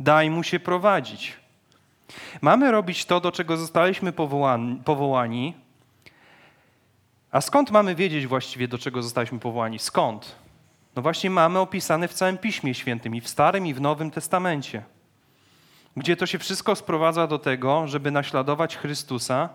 Daj 0.00 0.30
mu 0.30 0.42
się 0.42 0.60
prowadzić. 0.60 1.36
Mamy 2.40 2.70
robić 2.70 3.04
to, 3.04 3.20
do 3.20 3.32
czego 3.32 3.56
zostaliśmy 3.56 4.12
powołani. 4.84 5.54
A 7.30 7.40
skąd 7.40 7.70
mamy 7.70 7.94
wiedzieć 7.94 8.26
właściwie, 8.26 8.68
do 8.68 8.78
czego 8.78 9.02
zostaliśmy 9.02 9.38
powołani? 9.38 9.78
Skąd? 9.78 10.34
No 10.96 11.02
właśnie 11.02 11.30
mamy 11.30 11.58
opisane 11.58 12.08
w 12.08 12.14
całym 12.14 12.38
Piśmie 12.38 12.74
Świętym, 12.74 13.14
i 13.14 13.20
w 13.20 13.28
Starym, 13.28 13.66
i 13.66 13.74
w 13.74 13.80
Nowym 13.80 14.10
Testamencie, 14.10 14.82
gdzie 15.96 16.16
to 16.16 16.26
się 16.26 16.38
wszystko 16.38 16.76
sprowadza 16.76 17.26
do 17.26 17.38
tego, 17.38 17.88
żeby 17.88 18.10
naśladować 18.10 18.76
Chrystusa 18.76 19.48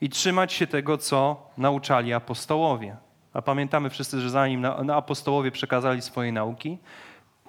i 0.00 0.08
trzymać 0.10 0.52
się 0.52 0.66
tego, 0.66 0.98
co 0.98 1.50
nauczali 1.56 2.12
apostołowie. 2.12 2.96
A 3.38 3.42
pamiętamy 3.42 3.90
wszyscy, 3.90 4.20
że 4.20 4.30
zanim 4.30 4.64
apostołowie 4.90 5.50
przekazali 5.50 6.02
swoje 6.02 6.32
nauki, 6.32 6.78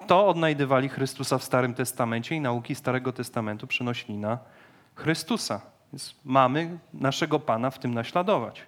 to 0.06 0.28
odnajdywali 0.28 0.88
Chrystusa 0.88 1.38
w 1.38 1.44
Starym 1.44 1.74
Testamencie 1.74 2.34
i 2.34 2.40
nauki 2.40 2.74
Starego 2.74 3.12
Testamentu 3.12 3.66
przenosili 3.66 4.18
na 4.18 4.38
Chrystusa. 4.94 5.60
Więc 5.92 6.14
mamy 6.24 6.78
naszego 6.94 7.40
Pana 7.40 7.70
w 7.70 7.78
tym 7.78 7.94
naśladować. 7.94 8.62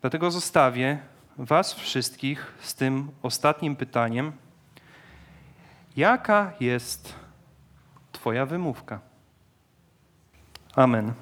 Dlatego 0.00 0.30
zostawię 0.30 0.98
Was 1.38 1.74
wszystkich 1.74 2.54
z 2.60 2.74
tym 2.74 3.10
ostatnim 3.22 3.76
pytaniem: 3.76 4.32
jaka 5.96 6.52
jest 6.60 7.14
Twoja 8.12 8.46
wymówka? 8.46 9.00
Amen. 10.76 11.12